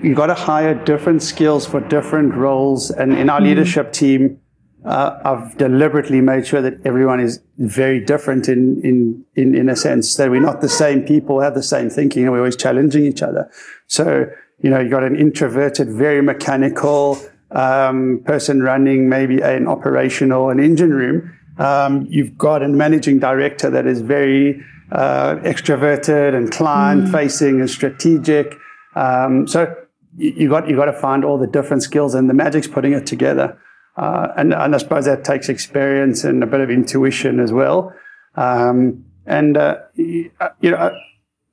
you've 0.03 0.17
got 0.17 0.27
to 0.27 0.33
hire 0.33 0.73
different 0.73 1.21
skills 1.21 1.65
for 1.65 1.79
different 1.79 2.33
roles. 2.33 2.91
And 2.91 3.13
in 3.13 3.29
our 3.29 3.39
mm. 3.39 3.45
leadership 3.45 3.93
team, 3.93 4.39
uh, 4.85 5.19
I've 5.25 5.57
deliberately 5.57 6.21
made 6.21 6.47
sure 6.47 6.61
that 6.61 6.85
everyone 6.85 7.19
is 7.19 7.41
very 7.57 7.99
different 7.99 8.47
in, 8.47 8.81
in, 8.81 9.25
in, 9.35 9.55
in 9.55 9.69
a 9.69 9.75
sense 9.75 10.15
that 10.15 10.31
we're 10.31 10.39
not 10.39 10.61
the 10.61 10.69
same 10.69 11.03
people, 11.03 11.41
have 11.41 11.53
the 11.53 11.63
same 11.63 11.89
thinking, 11.89 12.23
and 12.23 12.31
we're 12.31 12.39
always 12.39 12.55
challenging 12.55 13.05
each 13.05 13.21
other. 13.21 13.51
So, 13.87 14.27
you 14.61 14.69
know, 14.69 14.79
you've 14.79 14.91
got 14.91 15.03
an 15.03 15.17
introverted, 15.17 15.89
very 15.89 16.21
mechanical 16.21 17.19
um, 17.51 18.21
person 18.25 18.61
running 18.61 19.09
maybe 19.09 19.41
an 19.41 19.67
operational, 19.67 20.49
an 20.49 20.59
engine 20.59 20.93
room. 20.93 21.35
Um, 21.57 22.07
you've 22.09 22.37
got 22.37 22.63
a 22.63 22.69
managing 22.69 23.19
director 23.19 23.69
that 23.69 23.85
is 23.85 23.99
very 23.99 24.63
uh, 24.91 25.35
extroverted 25.37 26.35
and 26.35 26.51
client 26.51 27.11
facing 27.11 27.57
mm. 27.57 27.61
and 27.61 27.69
strategic. 27.69 28.55
Um, 28.95 29.45
so 29.45 29.75
you 30.19 30.49
got 30.49 30.69
you 30.69 30.75
got 30.75 30.85
to 30.85 30.93
find 30.93 31.23
all 31.23 31.37
the 31.37 31.47
different 31.47 31.81
skills, 31.81 32.13
and 32.13 32.29
the 32.29 32.33
magic's 32.33 32.67
putting 32.67 32.93
it 32.93 33.05
together. 33.05 33.57
Uh, 33.95 34.31
and, 34.37 34.53
and 34.53 34.75
I 34.75 34.77
suppose 34.77 35.05
that 35.05 35.23
takes 35.23 35.49
experience 35.49 36.23
and 36.23 36.43
a 36.43 36.47
bit 36.47 36.61
of 36.61 36.69
intuition 36.69 37.39
as 37.39 37.51
well. 37.51 37.93
Um, 38.35 39.03
and 39.25 39.57
uh, 39.57 39.77
you 39.95 40.31
know, 40.61 40.95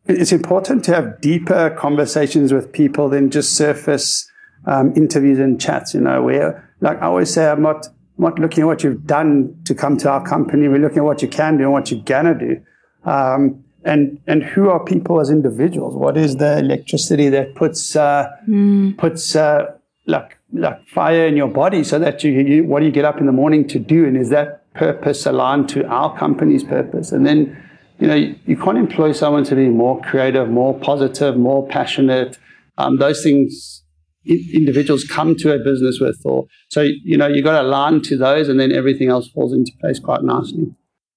it's 0.06 0.32
important 0.32 0.84
to 0.84 0.94
have 0.94 1.20
deeper 1.20 1.70
conversations 1.70 2.52
with 2.52 2.72
people 2.72 3.08
than 3.08 3.30
just 3.30 3.54
surface 3.54 4.30
um, 4.66 4.92
interviews 4.96 5.38
and 5.38 5.60
chats. 5.60 5.94
You 5.94 6.00
know, 6.00 6.22
where 6.22 6.68
like 6.80 7.00
I 7.00 7.06
always 7.06 7.32
say, 7.32 7.48
I'm 7.48 7.62
not 7.62 7.86
not 8.18 8.38
looking 8.38 8.62
at 8.62 8.66
what 8.66 8.82
you've 8.82 9.06
done 9.06 9.60
to 9.64 9.74
come 9.74 9.96
to 9.98 10.10
our 10.10 10.26
company. 10.26 10.68
We're 10.68 10.78
looking 10.78 10.98
at 10.98 11.04
what 11.04 11.22
you 11.22 11.28
can 11.28 11.56
do 11.56 11.64
and 11.64 11.72
what 11.72 11.90
you're 11.90 12.02
gonna 12.02 12.38
do. 12.38 12.60
Um, 13.04 13.64
and 13.86 14.20
and 14.26 14.42
who 14.42 14.68
are 14.68 14.84
people 14.84 15.20
as 15.20 15.30
individuals? 15.30 15.94
What 15.94 16.16
is 16.16 16.36
the 16.36 16.58
electricity 16.58 17.28
that 17.30 17.54
puts 17.54 17.94
uh, 17.94 18.28
mm. 18.46 18.98
puts 18.98 19.36
uh, 19.36 19.76
like 20.06 20.36
like 20.52 20.86
fire 20.88 21.26
in 21.26 21.36
your 21.36 21.48
body, 21.48 21.84
so 21.84 21.98
that 22.00 22.22
you, 22.24 22.32
you 22.32 22.64
what 22.64 22.80
do 22.80 22.86
you 22.86 22.92
get 22.92 23.04
up 23.04 23.18
in 23.20 23.26
the 23.26 23.32
morning 23.32 23.66
to 23.68 23.78
do, 23.78 24.04
and 24.04 24.16
is 24.16 24.30
that 24.30 24.72
purpose 24.74 25.24
aligned 25.24 25.68
to 25.70 25.86
our 25.86 26.16
company's 26.18 26.64
purpose? 26.64 27.12
And 27.12 27.24
then 27.24 27.56
you 28.00 28.08
know 28.08 28.14
you, 28.14 28.34
you 28.44 28.56
can't 28.56 28.76
employ 28.76 29.12
someone 29.12 29.44
to 29.44 29.54
be 29.54 29.68
more 29.68 30.00
creative, 30.02 30.48
more 30.48 30.78
positive, 30.78 31.36
more 31.36 31.66
passionate. 31.68 32.38
Um, 32.78 32.98
those 32.98 33.22
things 33.22 33.84
individuals 34.24 35.04
come 35.04 35.36
to 35.36 35.54
a 35.54 35.58
business 35.58 36.00
with, 36.00 36.20
or 36.24 36.46
so 36.70 36.80
you 36.82 37.16
know 37.16 37.28
you 37.28 37.40
got 37.40 37.52
to 37.52 37.62
align 37.62 38.02
to 38.02 38.16
those, 38.16 38.48
and 38.48 38.58
then 38.58 38.72
everything 38.72 39.08
else 39.08 39.28
falls 39.28 39.52
into 39.52 39.70
place 39.80 40.00
quite 40.00 40.24
nicely. 40.24 40.66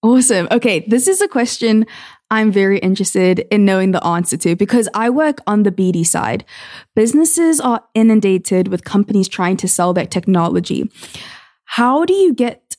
Awesome. 0.01 0.47
Okay, 0.51 0.85
this 0.87 1.07
is 1.09 1.19
a 1.19 1.27
question 1.27 1.85
I'm 2.31 2.51
very 2.51 2.77
interested 2.79 3.39
in 3.51 3.65
knowing 3.65 3.91
the 3.91 4.05
answer 4.05 4.37
to 4.37 4.55
because 4.55 4.87
I 4.93 5.09
work 5.09 5.39
on 5.47 5.63
the 5.63 5.71
BD 5.71 6.05
side. 6.05 6.45
Businesses 6.95 7.59
are 7.59 7.83
inundated 7.95 8.67
with 8.67 8.83
companies 8.83 9.27
trying 9.27 9.57
to 9.57 9.67
sell 9.67 9.93
their 9.93 10.05
technology. 10.05 10.89
How 11.65 12.05
do 12.05 12.13
you 12.13 12.33
get 12.33 12.77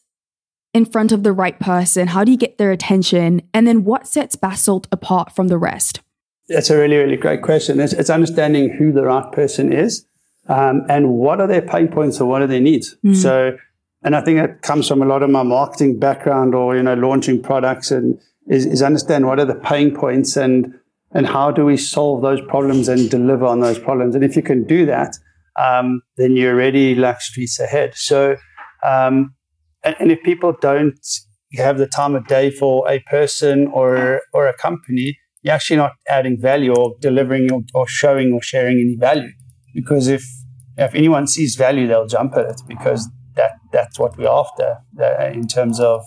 in 0.73 0.85
front 0.85 1.11
of 1.11 1.23
the 1.23 1.33
right 1.33 1.59
person? 1.59 2.09
How 2.09 2.25
do 2.25 2.31
you 2.31 2.39
get 2.39 2.59
their 2.59 2.71
attention? 2.71 3.43
And 3.53 3.67
then 3.67 3.85
what 3.85 4.07
sets 4.07 4.37
Basalt 4.37 4.87
apart 4.93 5.35
from 5.35 5.49
the 5.49 5.59
rest? 5.59 6.01
That's 6.49 6.71
a 6.71 6.77
really, 6.77 6.97
really 6.97 7.17
great 7.17 7.43
question. 7.43 7.81
It's, 7.81 7.93
it's 7.93 8.11
understanding 8.11 8.71
who 8.71 8.93
the 8.93 9.05
right 9.05 9.31
person 9.33 9.73
is 9.73 10.07
um, 10.49 10.85
and 10.89 11.11
what 11.11 11.41
are 11.41 11.47
their 11.47 11.63
pain 11.63 11.89
points 11.89 12.21
or 12.21 12.27
what 12.27 12.43
are 12.43 12.47
their 12.47 12.61
needs. 12.61 12.97
Mm. 13.05 13.17
So, 13.17 13.57
and 14.03 14.17
I 14.17 14.21
think 14.21 14.39
it 14.39 14.63
comes 14.63 14.89
from 14.89 15.03
a 15.03 15.07
lot 15.07 15.23
of 15.23 15.31
my 15.31 15.43
marketing 15.43 15.99
background 15.99 16.55
or, 16.55 16.77
you 16.77 16.83
know, 16.83 16.95
launching 16.95 17.43
products 17.43 17.91
and 17.91 18.21
is, 18.51 18.67
is 18.67 18.83
understand 18.83 19.27
what 19.27 19.39
are 19.39 19.47
the 19.47 19.55
pain 19.55 19.95
points 19.95 20.37
and 20.37 20.75
and 21.13 21.27
how 21.27 21.51
do 21.51 21.65
we 21.65 21.77
solve 21.77 22.23
those 22.23 22.41
problems 22.43 22.89
and 22.89 23.11
deliver 23.11 23.45
on 23.45 23.61
those 23.61 23.79
problems. 23.81 24.15
And 24.15 24.23
if 24.23 24.37
you 24.37 24.43
can 24.43 24.65
do 24.65 24.87
that, 24.87 25.17
um, 25.59 26.03
then 26.17 26.37
you're 26.37 26.55
already 26.55 26.95
like 26.95 27.21
streets 27.21 27.59
ahead. 27.59 27.95
So, 27.97 28.37
um, 28.85 29.35
and, 29.83 29.97
and, 29.99 30.13
if 30.13 30.23
people 30.23 30.55
don't 30.61 31.05
have 31.57 31.79
the 31.79 31.89
time 31.89 32.15
of 32.15 32.29
day 32.29 32.51
for 32.51 32.89
a 32.89 33.01
person 33.01 33.67
or 33.69 34.21
or 34.33 34.47
a 34.47 34.57
company, 34.57 35.19
you're 35.43 35.55
actually 35.55 35.79
not 35.79 35.93
adding 36.09 36.41
value 36.41 36.75
or 36.75 36.95
delivering 37.01 37.51
or, 37.51 37.63
or 37.75 37.89
showing 37.89 38.33
or 38.33 38.43
sharing 38.43 38.79
any 38.79 38.97
value. 38.97 39.33
Because 39.75 40.07
if 40.07 40.25
if 40.77 40.95
anyone 40.95 41.27
sees 41.27 41.57
value, 41.57 41.87
they'll 41.89 42.07
jump 42.07 42.37
at 42.37 42.47
it 42.47 42.63
because 42.69 43.09
that 43.35 43.53
that's 43.73 43.99
what 43.99 44.17
we're 44.17 44.29
after 44.29 44.79
uh, 45.01 45.31
in 45.33 45.49
terms 45.49 45.81
of 45.81 46.03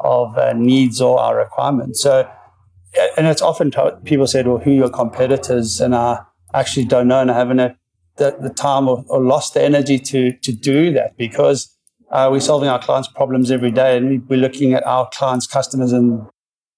of 0.00 0.36
uh, 0.36 0.52
needs 0.52 1.00
or 1.00 1.20
our 1.20 1.36
requirements. 1.36 2.02
So, 2.02 2.30
and 3.16 3.26
it's 3.26 3.42
often 3.42 3.72
people 4.04 4.26
said, 4.26 4.46
well, 4.46 4.58
who 4.58 4.70
are 4.70 4.74
your 4.74 4.90
competitors? 4.90 5.80
And 5.80 5.94
I 5.94 6.20
actually 6.54 6.86
don't 6.86 7.08
know 7.08 7.20
and 7.20 7.30
I 7.30 7.34
haven't 7.34 7.58
had 7.58 7.76
the, 8.16 8.36
the 8.40 8.50
time 8.50 8.88
or, 8.88 9.04
or, 9.08 9.22
lost 9.22 9.54
the 9.54 9.62
energy 9.62 9.98
to, 9.98 10.32
to 10.32 10.52
do 10.52 10.92
that 10.92 11.16
because 11.16 11.74
uh, 12.10 12.28
we're 12.30 12.40
solving 12.40 12.68
our 12.68 12.80
clients' 12.80 13.08
problems 13.08 13.50
every 13.50 13.70
day 13.70 13.96
and 13.96 14.28
we're 14.28 14.40
looking 14.40 14.72
at 14.72 14.84
our 14.86 15.08
clients' 15.12 15.46
customers 15.46 15.92
and 15.92 16.26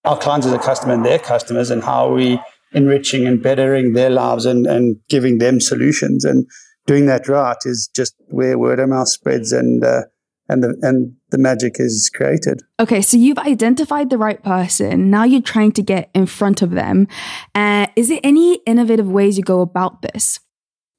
our 0.04 0.18
clients 0.18 0.46
as 0.46 0.52
a 0.52 0.58
customer 0.58 0.92
and 0.92 1.04
their 1.04 1.18
customers 1.18 1.70
and 1.70 1.82
how 1.84 2.08
are 2.08 2.14
we 2.14 2.38
enriching 2.72 3.26
and 3.26 3.42
bettering 3.42 3.94
their 3.94 4.10
lives 4.10 4.44
and, 4.44 4.66
and 4.66 4.96
giving 5.08 5.38
them 5.38 5.60
solutions. 5.60 6.24
And 6.24 6.46
doing 6.86 7.06
that 7.06 7.28
right 7.28 7.56
is 7.64 7.88
just 7.94 8.14
where 8.28 8.58
word 8.58 8.80
of 8.80 8.88
mouth 8.88 9.08
spreads 9.08 9.52
and, 9.52 9.84
uh, 9.84 10.02
and 10.48 10.62
the 10.62 10.76
and 10.82 11.14
the 11.30 11.38
magic 11.38 11.76
is 11.78 12.10
created. 12.12 12.62
Okay, 12.78 13.00
so 13.00 13.16
you've 13.16 13.38
identified 13.38 14.10
the 14.10 14.18
right 14.18 14.42
person. 14.42 15.10
Now 15.10 15.24
you're 15.24 15.42
trying 15.42 15.72
to 15.72 15.82
get 15.82 16.10
in 16.14 16.26
front 16.26 16.62
of 16.62 16.70
them. 16.72 17.08
Uh, 17.54 17.86
is 17.96 18.08
there 18.08 18.20
any 18.22 18.56
innovative 18.66 19.08
ways 19.08 19.36
you 19.36 19.44
go 19.44 19.60
about 19.60 20.02
this? 20.02 20.40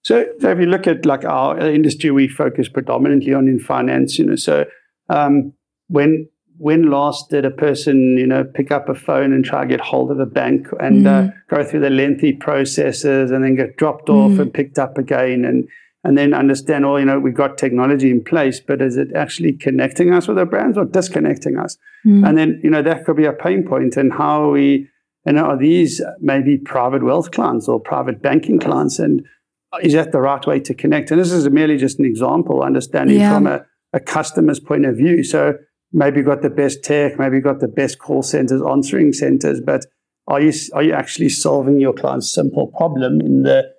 So, 0.03 0.25
so 0.39 0.49
if 0.49 0.59
you 0.59 0.65
look 0.65 0.87
at 0.87 1.05
like 1.05 1.25
our 1.25 1.59
industry, 1.59 2.11
we 2.11 2.27
focus 2.27 2.67
predominantly 2.67 3.33
on 3.33 3.47
in 3.47 3.59
finance. 3.59 4.17
You 4.17 4.25
know, 4.25 4.35
so 4.35 4.65
um, 5.09 5.53
when 5.87 6.27
when 6.57 6.91
last 6.91 7.29
did 7.31 7.43
a 7.43 7.51
person 7.51 8.15
you 8.19 8.25
know 8.25 8.43
pick 8.43 8.71
up 8.71 8.87
a 8.87 8.93
phone 8.93 9.33
and 9.33 9.43
try 9.43 9.61
to 9.61 9.67
get 9.67 9.81
hold 9.81 10.11
of 10.11 10.19
a 10.19 10.25
bank 10.25 10.67
and 10.79 11.05
mm. 11.05 11.29
uh, 11.29 11.33
go 11.49 11.63
through 11.63 11.79
the 11.79 11.89
lengthy 11.89 12.33
processes 12.33 13.31
and 13.31 13.43
then 13.43 13.55
get 13.55 13.77
dropped 13.77 14.09
off 14.09 14.31
mm. 14.31 14.39
and 14.39 14.53
picked 14.53 14.77
up 14.77 14.97
again 14.97 15.43
and 15.43 15.67
and 16.03 16.17
then 16.17 16.33
understand, 16.33 16.85
oh, 16.85 16.97
you 16.97 17.05
know, 17.05 17.19
we've 17.19 17.35
got 17.35 17.57
technology 17.57 18.09
in 18.09 18.23
place, 18.23 18.59
but 18.59 18.81
is 18.81 18.97
it 18.97 19.09
actually 19.15 19.53
connecting 19.53 20.13
us 20.13 20.27
with 20.27 20.37
our 20.39 20.45
brands 20.45 20.77
or 20.77 20.85
disconnecting 20.85 21.57
us? 21.57 21.77
Mm. 22.05 22.27
And 22.27 22.37
then, 22.37 22.61
you 22.63 22.69
know, 22.71 22.81
that 22.81 23.05
could 23.05 23.17
be 23.17 23.25
a 23.25 23.33
pain 23.33 23.67
point. 23.67 23.97
and 23.97 24.11
how 24.11 24.49
we, 24.49 24.87
and 25.25 25.37
are 25.37 25.57
these 25.57 26.01
maybe 26.19 26.57
private 26.57 27.03
wealth 27.03 27.29
clients 27.31 27.67
or 27.67 27.79
private 27.79 28.21
banking 28.21 28.59
clients? 28.59 28.97
And 28.97 29.23
is 29.83 29.93
that 29.93 30.11
the 30.11 30.19
right 30.19 30.45
way 30.47 30.59
to 30.61 30.73
connect? 30.73 31.11
And 31.11 31.19
this 31.19 31.31
is 31.31 31.47
merely 31.49 31.77
just 31.77 31.99
an 31.99 32.05
example, 32.05 32.63
understanding 32.63 33.19
yeah. 33.19 33.35
from 33.35 33.45
a, 33.45 33.65
a 33.93 33.99
customer's 33.99 34.59
point 34.59 34.87
of 34.87 34.97
view. 34.97 35.23
So 35.23 35.53
maybe 35.93 36.17
you've 36.17 36.25
got 36.25 36.41
the 36.41 36.49
best 36.49 36.83
tech, 36.83 37.19
maybe 37.19 37.35
you've 37.35 37.43
got 37.43 37.59
the 37.59 37.67
best 37.67 37.99
call 37.99 38.23
centers, 38.23 38.61
answering 38.67 39.13
centers, 39.13 39.61
but 39.63 39.85
are 40.27 40.41
you, 40.41 40.51
are 40.73 40.81
you 40.81 40.93
actually 40.93 41.29
solving 41.29 41.79
your 41.79 41.93
client's 41.93 42.33
simple 42.33 42.71
problem 42.75 43.21
in 43.21 43.43
the 43.43 43.71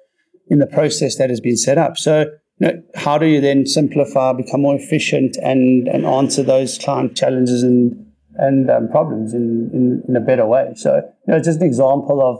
in 0.52 0.58
the 0.58 0.66
process 0.66 1.16
that 1.16 1.30
has 1.30 1.40
been 1.40 1.56
set 1.56 1.78
up. 1.78 1.96
So, 1.96 2.26
you 2.58 2.66
know, 2.66 2.82
how 2.94 3.16
do 3.16 3.26
you 3.26 3.40
then 3.40 3.66
simplify, 3.66 4.32
become 4.34 4.60
more 4.60 4.76
efficient, 4.76 5.36
and 5.42 5.88
and 5.88 6.04
answer 6.04 6.42
those 6.42 6.78
client 6.84 7.16
challenges 7.16 7.62
and 7.62 8.06
and 8.34 8.70
um, 8.70 8.88
problems 8.88 9.34
in, 9.34 9.70
in, 9.76 10.02
in 10.08 10.14
a 10.14 10.20
better 10.20 10.46
way? 10.46 10.72
So, 10.76 10.96
you 11.26 11.32
know, 11.32 11.40
just 11.40 11.60
an 11.60 11.66
example 11.66 12.18
of 12.20 12.36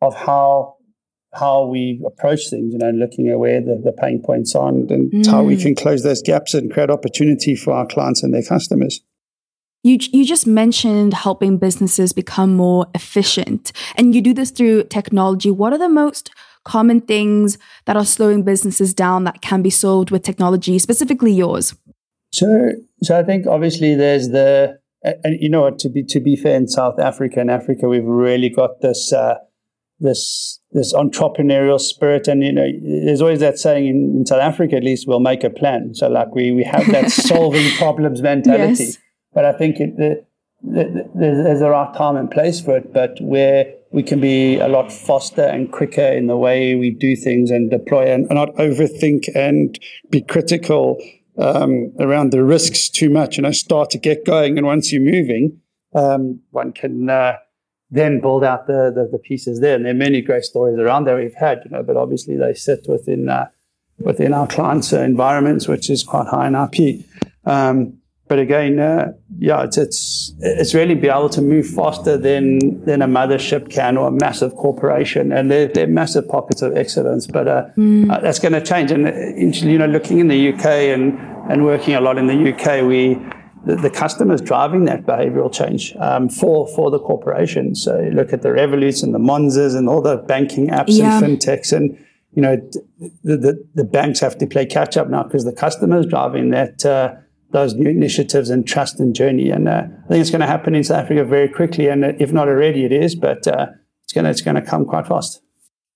of 0.00 0.16
how 0.16 0.76
how 1.34 1.66
we 1.66 2.02
approach 2.06 2.48
things, 2.50 2.72
you 2.72 2.78
know, 2.78 2.90
looking 2.90 3.28
at 3.28 3.38
where 3.38 3.60
the, 3.60 3.80
the 3.82 3.92
pain 3.92 4.22
points 4.22 4.54
are 4.54 4.68
and, 4.68 4.90
and 4.90 5.12
mm. 5.12 5.26
how 5.26 5.42
we 5.42 5.56
mm. 5.56 5.62
can 5.62 5.74
close 5.74 6.02
those 6.02 6.22
gaps 6.22 6.54
and 6.54 6.72
create 6.72 6.90
opportunity 6.90 7.54
for 7.54 7.72
our 7.72 7.86
clients 7.86 8.22
and 8.22 8.34
their 8.34 8.42
customers. 8.42 9.00
You, 9.82 9.98
you 10.12 10.24
just 10.24 10.46
mentioned 10.46 11.12
helping 11.12 11.58
businesses 11.58 12.12
become 12.12 12.54
more 12.56 12.86
efficient, 12.94 13.72
and 13.96 14.14
you 14.14 14.20
do 14.20 14.32
this 14.32 14.50
through 14.50 14.84
technology. 14.84 15.50
What 15.50 15.72
are 15.72 15.78
the 15.78 15.88
most 15.88 16.30
common 16.64 17.00
things 17.00 17.58
that 17.86 17.96
are 17.96 18.04
slowing 18.04 18.42
businesses 18.42 18.94
down 18.94 19.24
that 19.24 19.40
can 19.40 19.62
be 19.62 19.70
solved 19.70 20.10
with 20.10 20.22
technology, 20.22 20.78
specifically 20.78 21.32
yours? 21.32 21.74
So, 22.32 22.72
so 23.02 23.18
I 23.18 23.22
think 23.22 23.46
obviously 23.46 23.94
there's 23.94 24.28
the, 24.28 24.78
and 25.02 25.36
you 25.40 25.50
know 25.50 25.62
what, 25.62 25.78
to 25.80 25.88
be 25.88 26.04
to 26.04 26.20
be 26.20 26.36
fair, 26.36 26.56
in 26.56 26.68
South 26.68 26.98
Africa 26.98 27.40
and 27.40 27.50
Africa, 27.50 27.88
we've 27.88 28.04
really 28.04 28.48
got 28.48 28.80
this 28.80 29.12
uh, 29.12 29.34
this 29.98 30.60
this 30.72 30.92
entrepreneurial 30.94 31.80
spirit, 31.80 32.28
and 32.28 32.42
you 32.42 32.52
know, 32.52 32.66
there's 33.04 33.20
always 33.20 33.40
that 33.40 33.58
saying 33.58 33.86
in, 33.86 34.14
in, 34.18 34.26
South 34.26 34.40
Africa, 34.40 34.76
at 34.76 34.84
least, 34.84 35.06
we'll 35.08 35.20
make 35.20 35.44
a 35.44 35.50
plan. 35.50 35.94
So, 35.94 36.08
like 36.08 36.34
we 36.34 36.52
we 36.52 36.64
have 36.64 36.86
that 36.92 37.10
solving 37.10 37.68
problems 37.76 38.22
mentality. 38.22 38.84
Yes. 38.84 38.98
But 39.34 39.44
I 39.44 39.52
think 39.52 39.80
it, 39.80 39.96
the, 39.96 40.24
there's 40.62 41.60
a 41.60 41.68
right 41.68 41.94
time 41.94 42.16
and 42.16 42.30
place 42.30 42.60
for 42.60 42.76
it, 42.76 42.92
but 42.92 43.20
where 43.20 43.74
we 43.90 44.02
can 44.02 44.20
be 44.20 44.58
a 44.58 44.68
lot 44.68 44.92
faster 44.92 45.42
and 45.42 45.70
quicker 45.70 46.00
in 46.00 46.26
the 46.26 46.36
way 46.36 46.74
we 46.74 46.90
do 46.90 47.16
things 47.16 47.50
and 47.50 47.70
deploy 47.70 48.10
and, 48.12 48.26
and 48.30 48.34
not 48.34 48.54
overthink 48.54 49.28
and 49.34 49.78
be 50.10 50.20
critical 50.22 50.98
um, 51.38 51.92
around 51.98 52.30
the 52.30 52.42
risks 52.42 52.88
too 52.88 53.10
much. 53.10 53.36
You 53.36 53.42
know, 53.42 53.52
start 53.52 53.90
to 53.90 53.98
get 53.98 54.24
going, 54.24 54.56
and 54.56 54.66
once 54.66 54.92
you're 54.92 55.02
moving, 55.02 55.60
um, 55.94 56.40
one 56.50 56.72
can 56.72 57.10
uh, 57.10 57.36
then 57.90 58.20
build 58.20 58.44
out 58.44 58.66
the, 58.66 58.92
the, 58.94 59.08
the 59.10 59.18
pieces 59.18 59.60
there. 59.60 59.74
And 59.76 59.84
there 59.84 59.92
are 59.92 59.96
many 59.96 60.22
great 60.22 60.44
stories 60.44 60.78
around 60.78 61.04
there 61.04 61.16
we've 61.16 61.34
had, 61.34 61.62
you 61.64 61.70
know, 61.70 61.82
but 61.82 61.96
obviously 61.96 62.36
they 62.36 62.54
sit 62.54 62.86
within 62.88 63.28
uh, 63.28 63.48
within 63.98 64.32
our 64.32 64.46
clients' 64.46 64.92
environments, 64.92 65.68
which 65.68 65.90
is 65.90 66.02
quite 66.02 66.26
high 66.28 66.48
in 66.48 66.54
IP. 66.54 67.04
Um, 67.44 67.98
but 68.32 68.38
again, 68.38 68.78
uh, 68.78 69.12
yeah, 69.38 69.62
it's, 69.62 69.76
it's 69.76 70.32
it's 70.40 70.72
really 70.72 70.94
be 70.94 71.06
able 71.06 71.28
to 71.28 71.42
move 71.42 71.66
faster 71.66 72.16
than 72.16 72.82
than 72.86 73.02
a 73.02 73.06
mothership 73.06 73.70
can 73.70 73.98
or 73.98 74.08
a 74.08 74.10
massive 74.10 74.54
corporation, 74.56 75.32
and 75.32 75.50
they're, 75.50 75.68
they're 75.68 75.86
massive 75.86 76.26
pockets 76.30 76.62
of 76.62 76.74
excellence. 76.74 77.26
But 77.26 77.46
uh, 77.46 77.66
mm. 77.76 78.10
uh, 78.10 78.20
that's 78.20 78.38
going 78.38 78.54
to 78.54 78.62
change. 78.62 78.90
And 78.90 79.06
uh, 79.06 79.68
you 79.68 79.76
know, 79.76 79.84
looking 79.84 80.18
in 80.18 80.28
the 80.28 80.48
UK 80.48 80.64
and 80.64 81.18
and 81.50 81.66
working 81.66 81.94
a 81.94 82.00
lot 82.00 82.16
in 82.16 82.26
the 82.26 82.54
UK, 82.54 82.86
we 82.86 83.18
the, 83.66 83.76
the 83.76 83.90
customers 83.90 84.40
driving 84.40 84.86
that 84.86 85.04
behavioural 85.04 85.52
change 85.52 85.94
um, 85.96 86.30
for 86.30 86.66
for 86.68 86.90
the 86.90 87.00
corporation. 87.00 87.74
So 87.74 88.00
you 88.00 88.12
look 88.12 88.32
at 88.32 88.40
the 88.40 88.48
Revoluts 88.48 89.02
and 89.02 89.14
the 89.14 89.18
Monzos 89.18 89.76
and 89.76 89.90
all 89.90 90.00
the 90.00 90.16
banking 90.16 90.68
apps 90.68 90.96
yeah. 90.96 91.18
and 91.22 91.38
fintechs 91.38 91.70
and 91.76 91.98
you 92.34 92.40
know, 92.40 92.56
the, 93.22 93.36
the, 93.36 93.68
the, 93.74 93.84
banks 93.84 94.20
have 94.20 94.38
to 94.38 94.46
play 94.46 94.64
catch 94.64 94.96
up 94.96 95.10
now 95.10 95.22
because 95.22 95.44
the 95.44 95.52
customers 95.52 96.06
driving 96.06 96.48
that, 96.48 96.82
uh, 96.82 97.14
those 97.52 97.74
new 97.74 97.88
initiatives 97.88 98.50
and 98.50 98.66
trust 98.66 98.98
and 98.98 99.14
journey. 99.14 99.50
And 99.50 99.68
uh, 99.68 99.84
I 100.04 100.08
think 100.08 100.20
it's 100.20 100.30
going 100.30 100.40
to 100.40 100.46
happen 100.46 100.74
in 100.74 100.84
South 100.84 101.04
Africa 101.04 101.24
very 101.24 101.48
quickly. 101.48 101.88
And 101.88 102.04
if 102.04 102.32
not 102.32 102.48
already, 102.48 102.84
it 102.84 102.92
is, 102.92 103.14
but 103.14 103.46
uh, 103.46 103.66
it's 104.04 104.12
going 104.12 104.24
to, 104.24 104.30
it's 104.30 104.40
going 104.40 104.56
to 104.56 104.62
come 104.62 104.84
quite 104.84 105.06
fast. 105.06 105.40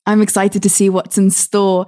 I'm 0.06 0.22
excited 0.22 0.62
to 0.62 0.70
see 0.70 0.88
what's 0.88 1.18
in 1.18 1.30
store. 1.30 1.86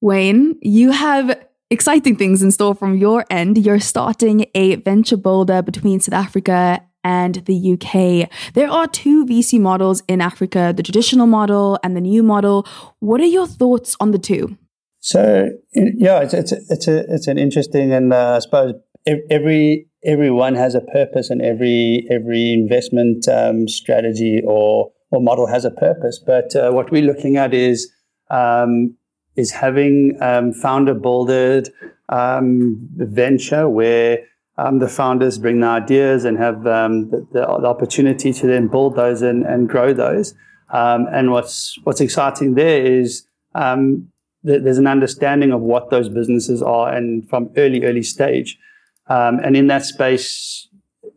Wayne, 0.00 0.56
you 0.62 0.92
have 0.92 1.38
exciting 1.70 2.16
things 2.16 2.42
in 2.42 2.50
store 2.50 2.74
from 2.74 2.96
your 2.96 3.24
end. 3.28 3.58
You're 3.58 3.80
starting 3.80 4.46
a 4.54 4.76
venture 4.76 5.16
builder 5.16 5.60
between 5.60 6.00
South 6.00 6.14
Africa 6.14 6.82
and 7.04 7.36
the 7.46 7.72
UK. 7.72 8.30
There 8.54 8.70
are 8.70 8.86
two 8.86 9.26
VC 9.26 9.60
models 9.60 10.02
in 10.08 10.20
Africa, 10.20 10.72
the 10.76 10.82
traditional 10.82 11.26
model 11.26 11.78
and 11.82 11.96
the 11.96 12.00
new 12.00 12.22
model. 12.22 12.66
What 13.00 13.20
are 13.20 13.26
your 13.26 13.46
thoughts 13.46 13.96
on 14.00 14.12
the 14.12 14.18
two? 14.18 14.56
So 15.00 15.50
yeah, 15.74 16.20
it's 16.20 16.34
it's 16.34 16.52
it's 16.52 16.88
a 16.88 17.12
it's 17.12 17.28
an 17.28 17.38
interesting 17.38 17.92
and 17.92 18.12
uh, 18.12 18.36
I 18.36 18.38
suppose 18.40 18.74
every 19.30 19.86
everyone 20.04 20.54
has 20.54 20.74
a 20.74 20.80
purpose 20.80 21.30
and 21.30 21.42
every 21.42 22.06
every 22.10 22.52
investment 22.52 23.28
um, 23.28 23.68
strategy 23.68 24.42
or 24.44 24.90
or 25.10 25.20
model 25.20 25.46
has 25.46 25.64
a 25.64 25.70
purpose. 25.70 26.20
But 26.24 26.54
uh, 26.56 26.70
what 26.72 26.90
we're 26.90 27.02
looking 27.02 27.36
at 27.36 27.54
is 27.54 27.90
um, 28.30 28.96
is 29.36 29.52
having 29.52 30.18
um, 30.20 30.52
founder 30.52 30.94
builded 30.94 31.70
um, 32.08 32.88
venture 32.96 33.68
where 33.68 34.18
um, 34.56 34.80
the 34.80 34.88
founders 34.88 35.38
bring 35.38 35.60
the 35.60 35.68
ideas 35.68 36.24
and 36.24 36.36
have 36.36 36.66
um, 36.66 37.10
the, 37.10 37.24
the, 37.32 37.46
opportunity 37.46 38.32
to 38.32 38.46
then 38.48 38.66
build 38.66 38.96
those 38.96 39.22
and, 39.22 39.44
and 39.44 39.68
grow 39.68 39.92
those. 39.92 40.34
and 40.70 41.30
what's 41.30 41.78
what's 41.84 42.00
exciting 42.00 42.54
there 42.54 42.84
is 42.84 43.24
um, 43.54 44.08
there's 44.42 44.78
an 44.78 44.86
understanding 44.86 45.52
of 45.52 45.60
what 45.60 45.90
those 45.90 46.08
businesses 46.08 46.62
are 46.62 46.92
and 46.92 47.28
from 47.28 47.50
early, 47.56 47.84
early 47.84 48.02
stage. 48.02 48.58
Um, 49.08 49.40
and 49.40 49.56
in 49.56 49.66
that 49.68 49.84
space 49.84 50.68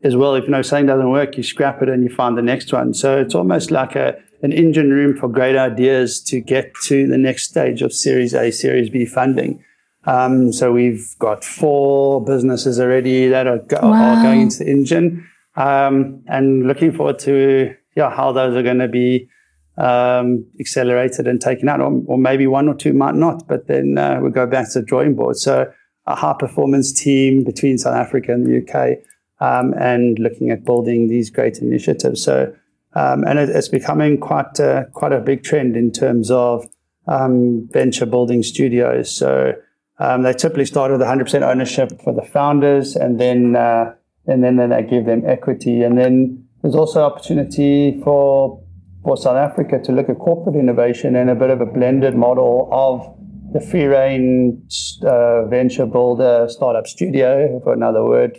as 0.04 0.16
well, 0.16 0.36
if 0.36 0.46
you 0.46 0.50
know 0.50 0.62
something 0.62 0.88
doesn't 0.88 1.10
work, 1.10 1.38
you 1.38 1.44
scrap 1.44 1.82
it 1.82 1.90
and 1.90 2.04
you 2.04 2.10
find 2.10 2.38
the 2.38 2.42
next 2.42 2.74
one. 2.74 2.94
So 2.94 3.20
it's 3.20 3.36
almost 3.36 3.70
like 3.70 3.96
a, 3.96 4.16
an 4.42 4.52
engine 4.52 4.92
room 4.92 5.16
for 5.16 5.28
great 5.28 5.56
ideas 5.56 6.22
to 6.24 6.40
get 6.40 6.74
to 6.86 7.08
the 7.08 7.18
next 7.18 7.50
stage 7.50 7.82
of 7.82 7.94
Series 7.94 8.34
A, 8.34 8.52
Series 8.52 8.90
B 8.90 9.06
funding. 9.06 9.64
Um, 10.06 10.52
so 10.52 10.72
we've 10.72 11.16
got 11.20 11.44
four 11.44 12.24
businesses 12.24 12.80
already 12.80 13.28
that 13.28 13.46
are, 13.46 13.60
go- 13.60 13.80
wow. 13.82 14.16
are 14.16 14.24
going 14.24 14.42
into 14.42 14.60
the 14.60 14.70
engine, 14.70 15.30
um, 15.56 16.24
and 16.28 16.66
looking 16.68 16.92
forward 16.92 17.20
to 17.20 17.76
yeah 17.96 18.10
how 18.10 18.32
those 18.32 18.56
are 18.56 18.64
going 18.64 18.80
to 18.80 18.88
be 18.88 19.30
um, 19.78 20.46
accelerated 20.60 21.28
and 21.28 21.40
taken 21.40 21.70
out, 21.70 21.82
or, 21.82 22.04
or, 22.08 22.18
maybe 22.18 22.46
one 22.48 22.68
or 22.68 22.76
two 22.76 22.94
might 22.94 23.16
not, 23.16 23.48
but 23.48 23.68
then 23.68 23.98
uh, 23.98 24.20
we 24.22 24.30
go 24.30 24.46
back 24.46 24.72
to 24.74 24.80
the 24.80 24.86
drawing 24.86 25.16
board. 25.16 25.38
So 25.38 25.72
a 26.08 26.16
high 26.16 26.36
performance 26.38 26.92
team 26.92 27.44
between 27.44 27.78
South 27.78 27.96
Africa 27.96 28.34
and 28.34 28.46
the 28.46 28.62
UK, 28.62 29.00
um, 29.40 29.74
and 29.74 30.20
looking 30.20 30.52
at 30.52 30.66
building 30.66 31.08
these 31.08 31.30
great 31.30 31.60
initiatives. 31.60 32.24
So, 32.24 32.54
um, 32.94 33.24
and 33.24 33.40
it, 33.40 33.50
it's 33.50 33.70
becoming 33.70 34.20
quite 34.20 34.60
uh, 34.60 34.86
quite 34.94 35.14
a 35.14 35.20
big 35.20 35.44
trend 35.44 35.78
in 35.78 35.92
terms 35.92 36.30
of 36.30 36.66
um, 37.08 37.68
venture 37.72 38.06
building 38.06 38.44
studios. 38.44 39.16
So 39.16 39.54
um, 40.00 40.24
they 40.24 40.34
typically 40.34 40.66
start 40.66 40.92
with 40.92 41.02
100% 41.02 41.42
ownership 41.44 42.02
for 42.04 42.14
the 42.14 42.24
founders, 42.24 42.96
and 42.96 43.20
then 43.20 43.56
uh, 43.56 43.94
and 44.28 44.44
then, 44.44 44.58
then 44.58 44.70
they 44.70 44.84
give 44.84 45.06
them 45.06 45.24
equity, 45.26 45.82
and 45.82 45.98
then 45.98 46.48
there's 46.62 46.76
also 46.76 47.04
opportunity 47.04 48.00
for 48.04 48.61
for 49.04 49.18
South 49.18 49.38
Africa 49.38 49.80
to 49.84 49.92
look 49.92 50.10
at 50.10 50.20
corporate 50.20 50.56
innovation 50.56 51.16
and 51.16 51.30
a 51.30 51.36
bit 51.36 51.50
of 51.50 51.62
a 51.62 51.66
blended 51.66 52.16
model 52.16 52.70
of 52.72 53.18
the 53.54 53.60
free 53.60 53.86
reign 53.86 54.64
uh, 55.04 55.46
venture 55.48 55.86
builder 55.86 56.48
startup 56.50 56.88
studio, 56.88 57.60
for 57.64 57.74
another 57.74 58.04
word, 58.06 58.38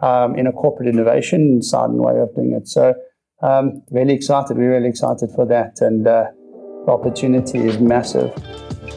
um, 0.00 0.36
in 0.36 0.46
a 0.46 0.52
corporate 0.52 0.88
innovation 0.88 1.60
and 1.72 1.98
way 1.98 2.18
of 2.18 2.34
doing 2.34 2.52
it. 2.52 2.68
So, 2.68 2.94
um, 3.42 3.82
really 3.90 4.14
excited. 4.14 4.56
We're 4.56 4.70
really 4.70 4.88
excited 4.88 5.30
for 5.34 5.46
that. 5.46 5.80
And 5.80 6.06
uh, 6.06 6.26
the 6.86 6.92
opportunity 6.92 7.58
is 7.58 7.80
massive. 7.80 8.32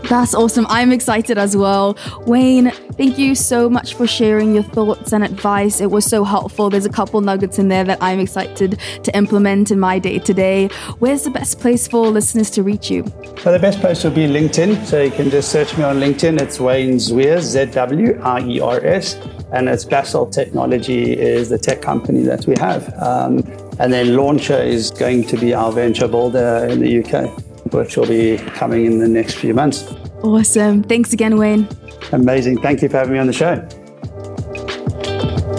That's 0.10 0.36
awesome. 0.36 0.68
I'm 0.70 0.92
excited 0.92 1.40
as 1.40 1.58
well. 1.58 1.98
Wayne, 2.28 2.70
thank 2.94 3.18
you 3.18 3.34
so 3.34 3.68
much 3.68 3.96
for 3.96 4.06
sharing 4.06 4.54
your 4.54 4.62
thoughts 4.62 5.12
and 5.12 5.24
advice. 5.24 5.82
It 5.82 5.90
was 5.90 6.06
so 6.06 6.24
helpful. 6.24 6.70
There's 6.70 6.86
a 6.86 6.92
couple 6.92 7.20
nuggets 7.22 7.58
in 7.58 7.70
there 7.70 7.84
that 7.86 7.98
I'm 8.02 8.20
excited 8.20 8.80
to 9.04 9.18
implement 9.18 9.72
in 9.72 9.80
my 9.80 9.98
day 9.98 10.20
to 10.20 10.34
day. 10.34 10.68
Where's 11.00 11.24
the 11.24 11.32
best 11.32 11.60
place 11.60 11.88
for 11.88 12.08
listeners 12.08 12.52
to 12.52 12.62
reach 12.62 12.92
you? 12.92 13.02
Well, 13.44 13.54
the 13.54 13.60
best 13.60 13.80
place 13.80 14.04
will 14.04 14.12
be 14.12 14.28
LinkedIn. 14.28 14.86
So 14.86 15.02
you 15.02 15.12
can 15.12 15.32
just 15.32 15.52
search 15.52 15.76
me 15.76 15.84
on 15.84 15.96
LinkedIn. 15.96 16.40
It's 16.40 16.60
Wayne 16.60 16.98
Zwiers, 16.98 17.42
Z 17.42 17.72
W 17.72 18.20
I 18.22 18.42
E 18.42 18.60
R 18.60 18.86
S. 18.86 19.16
And 19.52 19.68
it's 19.68 19.86
Basalt 19.86 20.34
Technology 20.34 21.18
is 21.18 21.50
the 21.50 21.58
tech 21.58 21.82
company 21.82 22.22
that 22.24 22.46
we 22.46 22.56
have. 22.60 22.94
Um, 23.02 23.38
and 23.80 23.92
then 23.92 24.16
Launcher 24.16 24.62
is 24.62 24.92
going 24.92 25.24
to 25.26 25.38
be 25.38 25.54
our 25.54 25.72
venture 25.72 26.08
builder 26.08 26.68
in 26.70 26.80
the 26.80 27.04
UK 27.04 27.45
which 27.72 27.98
will 27.98 28.08
be 28.08 28.38
coming 28.38 28.86
in 28.86 29.00
the 29.00 29.08
next 29.08 29.36
few 29.36 29.54
months. 29.54 29.94
Awesome. 30.24 30.84
Thanks 30.84 31.14
again, 31.14 31.38
Wayne. 31.38 31.68
Amazing. 32.12 32.62
Thank 32.62 32.82
you 32.82 32.90
for 32.90 32.98
having 32.98 33.14
me 33.14 33.20
on 33.20 33.28
the 33.28 33.34
show. 33.34 33.68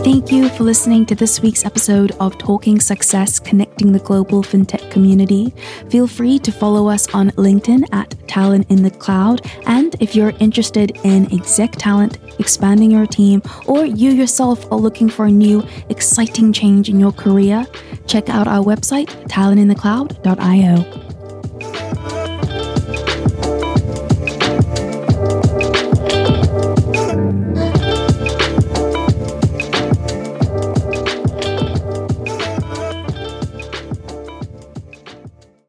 Thank 0.06 0.30
you 0.30 0.48
for 0.50 0.62
listening 0.62 1.04
to 1.06 1.16
this 1.16 1.42
week's 1.42 1.64
episode 1.64 2.12
of 2.20 2.38
Talking 2.38 2.78
Success 2.78 3.40
Connecting 3.40 3.90
the 3.90 3.98
Global 3.98 4.44
FinTech 4.44 4.88
Community. 4.92 5.52
Feel 5.90 6.06
free 6.06 6.38
to 6.38 6.52
follow 6.52 6.88
us 6.88 7.12
on 7.12 7.30
LinkedIn 7.32 7.92
at 7.92 8.14
Talent 8.28 8.70
in 8.70 8.84
the 8.84 8.90
Cloud. 8.90 9.44
And 9.66 9.96
if 9.98 10.14
you're 10.14 10.32
interested 10.38 10.96
in 11.02 11.32
exec 11.34 11.72
talent, 11.72 12.18
expanding 12.38 12.92
your 12.92 13.06
team, 13.06 13.42
or 13.66 13.84
you 13.84 14.12
yourself 14.12 14.70
are 14.70 14.78
looking 14.78 15.08
for 15.08 15.26
a 15.26 15.30
new, 15.30 15.66
exciting 15.88 16.52
change 16.52 16.88
in 16.88 17.00
your 17.00 17.12
career, 17.12 17.66
check 18.06 18.28
out 18.28 18.46
our 18.46 18.62
website, 18.62 19.08
talentinthecloud.io. 19.28 21.05